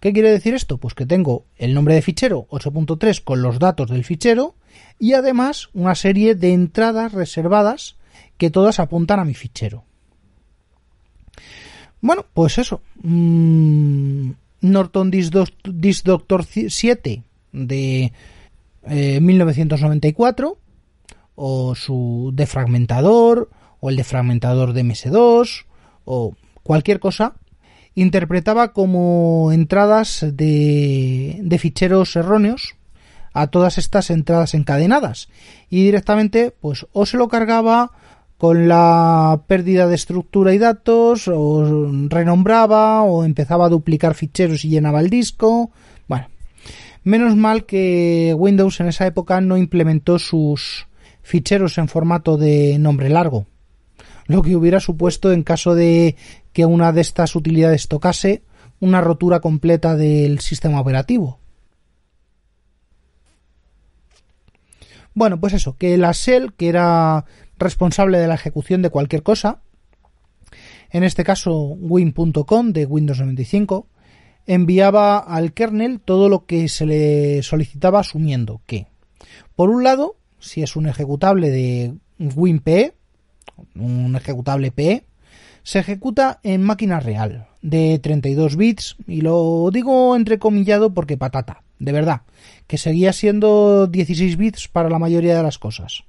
¿Qué 0.00 0.12
quiere 0.12 0.30
decir 0.30 0.54
esto? 0.54 0.78
Pues 0.78 0.94
que 0.94 1.06
tengo 1.06 1.44
el 1.56 1.74
nombre 1.74 1.94
de 1.94 2.02
fichero 2.02 2.46
8.3 2.50 3.22
con 3.22 3.42
los 3.42 3.58
datos 3.58 3.90
del 3.90 4.04
fichero 4.04 4.56
y 4.98 5.12
además 5.12 5.68
una 5.74 5.94
serie 5.94 6.34
de 6.34 6.52
entradas 6.52 7.12
reservadas 7.12 7.96
que 8.36 8.50
todas 8.50 8.80
apuntan 8.80 9.20
a 9.20 9.24
mi 9.24 9.34
fichero. 9.34 9.84
Bueno, 12.00 12.26
pues 12.34 12.58
eso. 12.58 12.80
Mm, 13.02 14.32
Norton 14.62 15.10
Disk, 15.10 16.04
Doctor 16.04 16.44
7 16.44 17.22
de 17.52 18.12
1994 19.20 20.58
eh, 20.58 21.14
o 21.36 21.74
su 21.74 22.32
defragmentador 22.34 23.50
o 23.82 23.90
el 23.90 23.96
defragmentador 23.96 24.72
de 24.72 24.84
MS2 24.84 25.64
o 26.04 26.34
cualquier 26.62 27.00
cosa 27.00 27.34
interpretaba 27.94 28.72
como 28.72 29.50
entradas 29.52 30.24
de, 30.32 31.40
de 31.42 31.58
ficheros 31.58 32.14
erróneos 32.14 32.76
a 33.34 33.48
todas 33.48 33.78
estas 33.78 34.10
entradas 34.10 34.54
encadenadas 34.54 35.28
y 35.68 35.82
directamente 35.82 36.54
pues 36.58 36.86
o 36.92 37.06
se 37.06 37.16
lo 37.16 37.26
cargaba 37.26 37.90
con 38.38 38.66
la 38.66 39.42
pérdida 39.46 39.86
de 39.86 39.94
estructura 39.94 40.52
y 40.52 40.58
datos, 40.58 41.28
o 41.28 41.88
renombraba, 42.08 43.02
o 43.02 43.22
empezaba 43.22 43.66
a 43.66 43.68
duplicar 43.68 44.14
ficheros 44.14 44.64
y 44.64 44.68
llenaba 44.68 44.98
el 44.98 45.10
disco. 45.10 45.70
Bueno, 46.08 46.26
menos 47.04 47.36
mal 47.36 47.66
que 47.66 48.34
Windows 48.36 48.80
en 48.80 48.88
esa 48.88 49.06
época 49.06 49.40
no 49.40 49.56
implementó 49.56 50.18
sus 50.18 50.88
ficheros 51.22 51.78
en 51.78 51.86
formato 51.86 52.36
de 52.36 52.80
nombre 52.80 53.10
largo, 53.10 53.46
lo 54.26 54.42
que 54.42 54.56
hubiera 54.56 54.80
supuesto 54.80 55.32
en 55.32 55.42
caso 55.42 55.74
de 55.74 56.16
que 56.52 56.66
una 56.66 56.92
de 56.92 57.00
estas 57.00 57.34
utilidades 57.36 57.88
tocase 57.88 58.42
una 58.80 59.00
rotura 59.00 59.40
completa 59.40 59.94
del 59.96 60.40
sistema 60.40 60.80
operativo. 60.80 61.38
Bueno, 65.14 65.38
pues 65.38 65.52
eso, 65.52 65.76
que 65.76 65.96
la 65.96 66.12
Shell, 66.12 66.54
que 66.54 66.68
era 66.68 67.24
responsable 67.58 68.18
de 68.18 68.26
la 68.26 68.34
ejecución 68.34 68.82
de 68.82 68.90
cualquier 68.90 69.22
cosa, 69.22 69.60
en 70.90 71.04
este 71.04 71.22
caso 71.24 71.54
win.com 71.54 72.72
de 72.72 72.86
Windows 72.86 73.20
95, 73.20 73.86
enviaba 74.46 75.18
al 75.18 75.52
kernel 75.52 76.00
todo 76.00 76.28
lo 76.28 76.46
que 76.46 76.68
se 76.68 76.86
le 76.86 77.42
solicitaba 77.42 78.00
asumiendo 78.00 78.62
que, 78.66 78.86
por 79.54 79.70
un 79.70 79.84
lado, 79.84 80.16
si 80.38 80.62
es 80.62 80.76
un 80.76 80.86
ejecutable 80.88 81.50
de 81.50 81.94
WinPE, 82.18 82.94
un 83.74 84.14
ejecutable 84.16 84.70
PE, 84.70 85.04
se 85.62 85.78
ejecuta 85.78 86.40
en 86.42 86.62
máquina 86.62 87.00
real 87.00 87.46
de 87.62 87.98
32 88.00 88.56
bits 88.56 88.96
y 89.06 89.20
lo 89.20 89.70
digo 89.72 90.16
entrecomillado 90.16 90.92
porque 90.92 91.16
patata, 91.16 91.62
de 91.78 91.92
verdad, 91.92 92.22
que 92.66 92.78
seguía 92.78 93.12
siendo 93.12 93.86
16 93.86 94.36
bits 94.36 94.68
para 94.68 94.90
la 94.90 94.98
mayoría 94.98 95.36
de 95.36 95.42
las 95.42 95.58
cosas. 95.58 96.04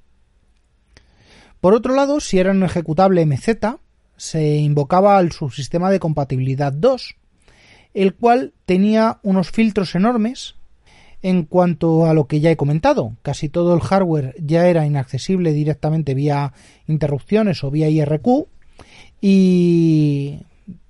Por 1.62 1.74
otro 1.74 1.96
lado, 1.96 2.20
si 2.20 2.40
era 2.40 2.52
un 2.52 2.64
ejecutable 2.64 3.26
MZ, 3.26 3.78
se 4.18 4.58
invocaba 4.58 5.18
al 5.18 5.32
subsistema 5.32 5.92
de 5.92 6.00
compatibilidad 6.00 6.74
2, 6.74 7.16
el 7.94 8.16
cual 8.16 8.54
tenía 8.66 9.20
unos 9.24 9.52
filtros 9.52 9.96
enormes 9.96 10.56
en 11.24 11.46
cuanto 11.46 12.06
a 12.06 12.14
lo 12.14 12.28
que 12.28 12.42
ya 12.42 12.52
he 12.52 12.58
comentado. 12.58 13.16
Casi 13.24 13.50
todo 13.50 13.74
el 13.74 13.80
hardware 13.80 14.36
ya 14.40 14.68
era 14.68 14.86
inaccesible 14.86 15.54
directamente 15.54 16.14
vía 16.14 16.54
interrupciones 16.86 17.64
o 17.64 17.72
vía 17.72 17.90
IRQ 17.90 18.48
y 19.22 20.40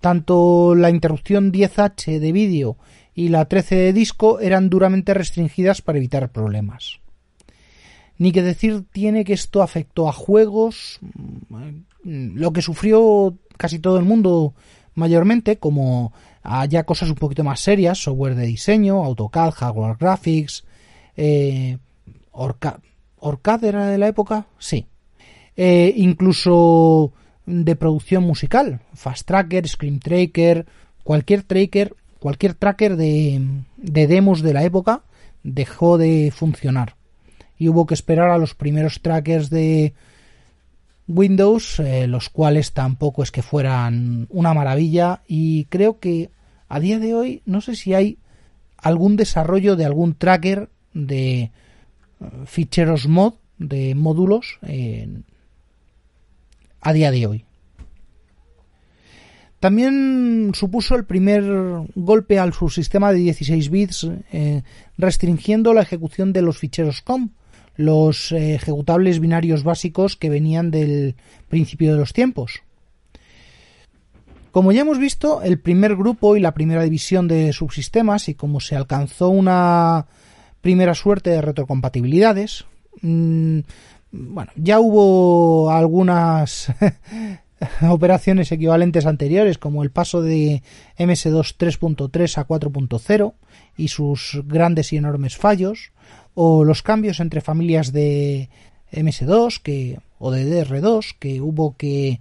tanto 0.02 0.76
la 0.76 0.90
interrupción 0.90 1.54
10H 1.54 2.20
de 2.20 2.32
vídeo 2.32 2.78
y 3.14 3.30
la 3.30 3.46
13 3.46 3.76
de 3.76 3.94
disco 3.94 4.40
eran 4.40 4.70
duramente 4.70 5.14
restringidas 5.14 5.84
para 5.84 6.00
evitar 6.00 6.32
problemas. 6.32 7.00
Ni 8.18 8.32
que 8.32 8.42
decir 8.42 8.84
tiene 8.92 9.26
que 9.26 9.34
esto 9.34 9.62
afectó 9.62 10.10
a 10.10 10.14
juegos, 10.14 11.00
mm, 11.02 12.38
lo 12.38 12.52
que 12.54 12.64
sufrió 12.64 13.38
casi 13.58 13.78
todo 13.78 13.98
el 13.98 14.06
mundo 14.06 14.56
mayormente, 14.96 15.58
como 15.58 16.12
ya 16.68 16.84
cosas 16.84 17.10
un 17.10 17.16
poquito 17.16 17.44
más 17.44 17.60
serias, 17.60 17.98
software 17.98 18.36
de 18.36 18.46
diseño, 18.46 19.04
AutoCAD, 19.04 19.52
Hardware 19.52 19.98
Graphics, 20.00 20.64
eh, 21.16 21.78
Orcad, 22.32 23.64
era 23.64 23.88
de 23.88 23.98
la 23.98 24.08
época, 24.08 24.48
sí. 24.60 24.88
Eh, 25.56 25.94
incluso 25.98 27.14
de 27.46 27.76
producción 27.76 28.24
musical, 28.24 28.82
Fast 28.94 29.28
Tracker, 29.28 29.68
Scream 29.68 30.00
Tracker, 30.00 30.66
cualquier 31.04 31.44
tracker, 31.44 31.96
cualquier 32.20 32.54
tracker 32.56 32.96
de, 32.96 33.42
de 33.78 34.08
demos 34.08 34.42
de 34.42 34.54
la 34.54 34.64
época 34.64 35.04
dejó 35.44 35.98
de 35.98 36.32
funcionar 36.36 36.96
y 37.58 37.70
hubo 37.70 37.86
que 37.86 37.94
esperar 37.94 38.30
a 38.30 38.38
los 38.38 38.56
primeros 38.56 39.02
trackers 39.02 39.50
de 39.50 39.94
Windows, 41.08 41.80
eh, 41.80 42.08
los 42.08 42.30
cuales 42.30 42.74
tampoco 42.74 43.24
es 43.24 43.32
que 43.32 43.42
fueran 43.42 44.28
una 44.30 44.54
maravilla 44.54 45.22
y 45.28 45.66
creo 45.66 46.00
que 46.00 46.30
a 46.70 46.80
día 46.80 47.00
de 47.00 47.14
hoy 47.14 47.42
no 47.46 47.62
sé 47.62 47.76
si 47.76 47.94
hay 47.94 48.18
algún 48.78 49.16
desarrollo 49.16 49.76
de 49.76 49.86
algún 49.86 50.16
tracker 50.16 50.70
de 50.94 51.42
eh, 51.42 51.52
ficheros 52.46 53.08
mod, 53.08 53.34
de 53.58 53.96
módulos 53.96 54.60
a 56.82 56.94
día 56.94 57.12
de 57.12 57.28
hoy. 57.28 57.46
También 59.64 60.52
supuso 60.56 60.96
el 60.96 61.06
primer 61.06 61.42
golpe 61.96 62.38
al 62.38 62.52
subsistema 62.52 63.14
de 63.14 63.20
16 63.20 63.70
bits 63.70 64.10
eh, 64.34 64.62
restringiendo 64.98 65.74
la 65.74 65.84
ejecución 65.84 66.34
de 66.34 66.42
los 66.42 66.58
ficheros 66.58 67.02
COM, 67.02 67.30
los 67.76 68.32
ejecutables 68.32 69.20
binarios 69.20 69.64
básicos 69.64 70.16
que 70.16 70.30
venían 70.30 70.72
del 70.72 71.16
principio 71.50 71.94
de 71.94 72.00
los 72.00 72.14
tiempos. 72.14 72.62
Como 74.52 74.72
ya 74.72 74.82
hemos 74.82 75.00
visto, 75.00 75.42
el 75.42 75.60
primer 75.60 75.96
grupo 75.96 76.36
y 76.36 76.40
la 76.40 76.54
primera 76.54 76.84
división 76.84 77.28
de 77.28 77.52
subsistemas 77.54 78.30
y 78.30 78.36
como 78.36 78.60
se 78.60 78.76
alcanzó 78.76 79.30
una 79.30 80.06
primera 80.62 80.94
suerte 80.94 81.32
de 81.32 81.42
retrocompatibilidades, 81.42 82.66
mm, 83.02 83.60
bueno, 84.12 84.52
ya 84.56 84.80
hubo 84.80 85.72
algunas 85.72 86.72
operaciones 87.90 88.52
equivalentes 88.52 89.08
anteriores, 89.08 89.58
como 89.58 89.82
el 89.82 89.90
paso 89.90 90.22
de 90.22 90.62
MS2 91.00 91.58
3.3 91.58 92.38
a 92.38 92.48
4.0 92.48 93.34
y 93.76 93.88
sus 93.88 94.42
grandes 94.46 94.94
y 94.94 94.98
enormes 94.98 95.36
fallos, 95.36 95.92
o 96.36 96.64
los 96.64 96.82
cambios 96.82 97.20
entre 97.20 97.42
familias 97.42 97.92
de 97.92 98.50
MS2 98.92 99.62
que, 99.62 100.00
o 100.20 100.32
de 100.32 100.46
DR2, 100.46 101.16
que 101.20 101.42
hubo 101.42 101.76
que 101.78 102.20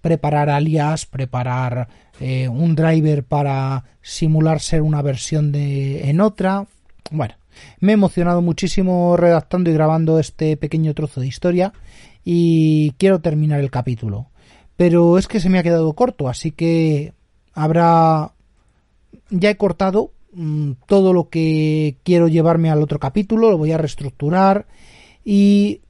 preparar 0.00 0.48
alias, 0.50 1.06
preparar 1.06 1.88
eh, 2.20 2.48
un 2.48 2.74
driver 2.74 3.24
para 3.24 3.84
simular 4.02 4.60
ser 4.60 4.82
una 4.82 5.02
versión 5.02 5.52
de 5.52 6.08
en 6.08 6.20
otra. 6.20 6.66
Bueno, 7.10 7.34
me 7.80 7.92
he 7.92 7.94
emocionado 7.94 8.42
muchísimo 8.42 9.16
redactando 9.16 9.70
y 9.70 9.74
grabando 9.74 10.18
este 10.18 10.56
pequeño 10.56 10.94
trozo 10.94 11.20
de 11.20 11.26
historia 11.26 11.72
y 12.24 12.92
quiero 12.98 13.20
terminar 13.20 13.60
el 13.60 13.70
capítulo. 13.70 14.30
Pero 14.76 15.18
es 15.18 15.26
que 15.26 15.40
se 15.40 15.48
me 15.48 15.58
ha 15.58 15.62
quedado 15.62 15.92
corto, 15.94 16.28
así 16.28 16.52
que 16.52 17.12
habrá... 17.52 18.32
Ya 19.30 19.50
he 19.50 19.56
cortado 19.56 20.12
todo 20.86 21.12
lo 21.12 21.28
que 21.28 21.96
quiero 22.02 22.28
llevarme 22.28 22.70
al 22.70 22.82
otro 22.82 22.98
capítulo, 22.98 23.50
lo 23.50 23.58
voy 23.58 23.72
a 23.72 23.78
reestructurar 23.78 24.66
y 25.24 25.80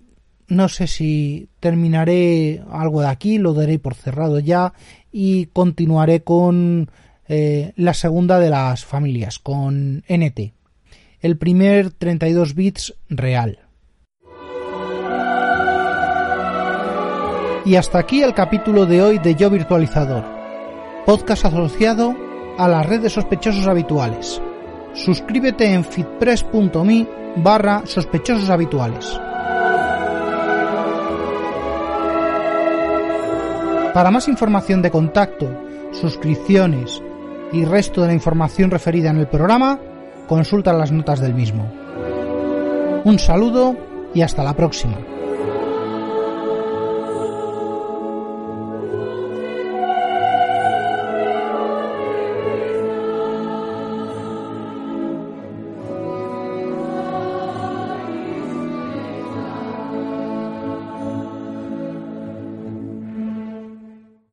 no 0.48 0.68
sé 0.68 0.86
si 0.86 1.48
terminaré 1.60 2.62
algo 2.70 3.02
de 3.02 3.08
aquí, 3.08 3.38
lo 3.38 3.54
daré 3.54 3.78
por 3.78 3.94
cerrado 3.94 4.38
ya 4.38 4.72
y 5.12 5.46
continuaré 5.46 6.22
con 6.22 6.90
eh, 7.28 7.72
la 7.76 7.94
segunda 7.94 8.38
de 8.38 8.50
las 8.50 8.84
familias, 8.84 9.38
con 9.38 10.02
NT 10.08 10.58
el 11.20 11.36
primer 11.36 11.90
32 11.90 12.54
bits 12.54 12.94
real. 13.08 13.58
Y 17.64 17.76
hasta 17.76 17.98
aquí 17.98 18.22
el 18.22 18.34
capítulo 18.34 18.86
de 18.86 19.02
hoy 19.02 19.18
de 19.18 19.34
Yo 19.34 19.50
Virtualizador, 19.50 20.24
podcast 21.04 21.44
asociado 21.44 22.27
a 22.58 22.68
la 22.68 22.82
red 22.82 23.00
de 23.00 23.08
sospechosos 23.08 23.66
habituales. 23.68 24.42
Suscríbete 24.92 25.72
en 25.72 25.84
fitpress.me 25.84 27.06
barra 27.36 27.82
sospechosos 27.86 28.50
habituales. 28.50 29.18
Para 33.94 34.10
más 34.10 34.28
información 34.28 34.82
de 34.82 34.90
contacto, 34.90 35.48
suscripciones 35.92 37.02
y 37.52 37.64
resto 37.64 38.02
de 38.02 38.08
la 38.08 38.14
información 38.14 38.70
referida 38.70 39.10
en 39.10 39.18
el 39.18 39.28
programa, 39.28 39.78
consulta 40.26 40.72
las 40.72 40.92
notas 40.92 41.20
del 41.20 41.34
mismo. 41.34 41.72
Un 43.04 43.18
saludo 43.18 43.76
y 44.14 44.22
hasta 44.22 44.42
la 44.42 44.54
próxima. 44.54 44.98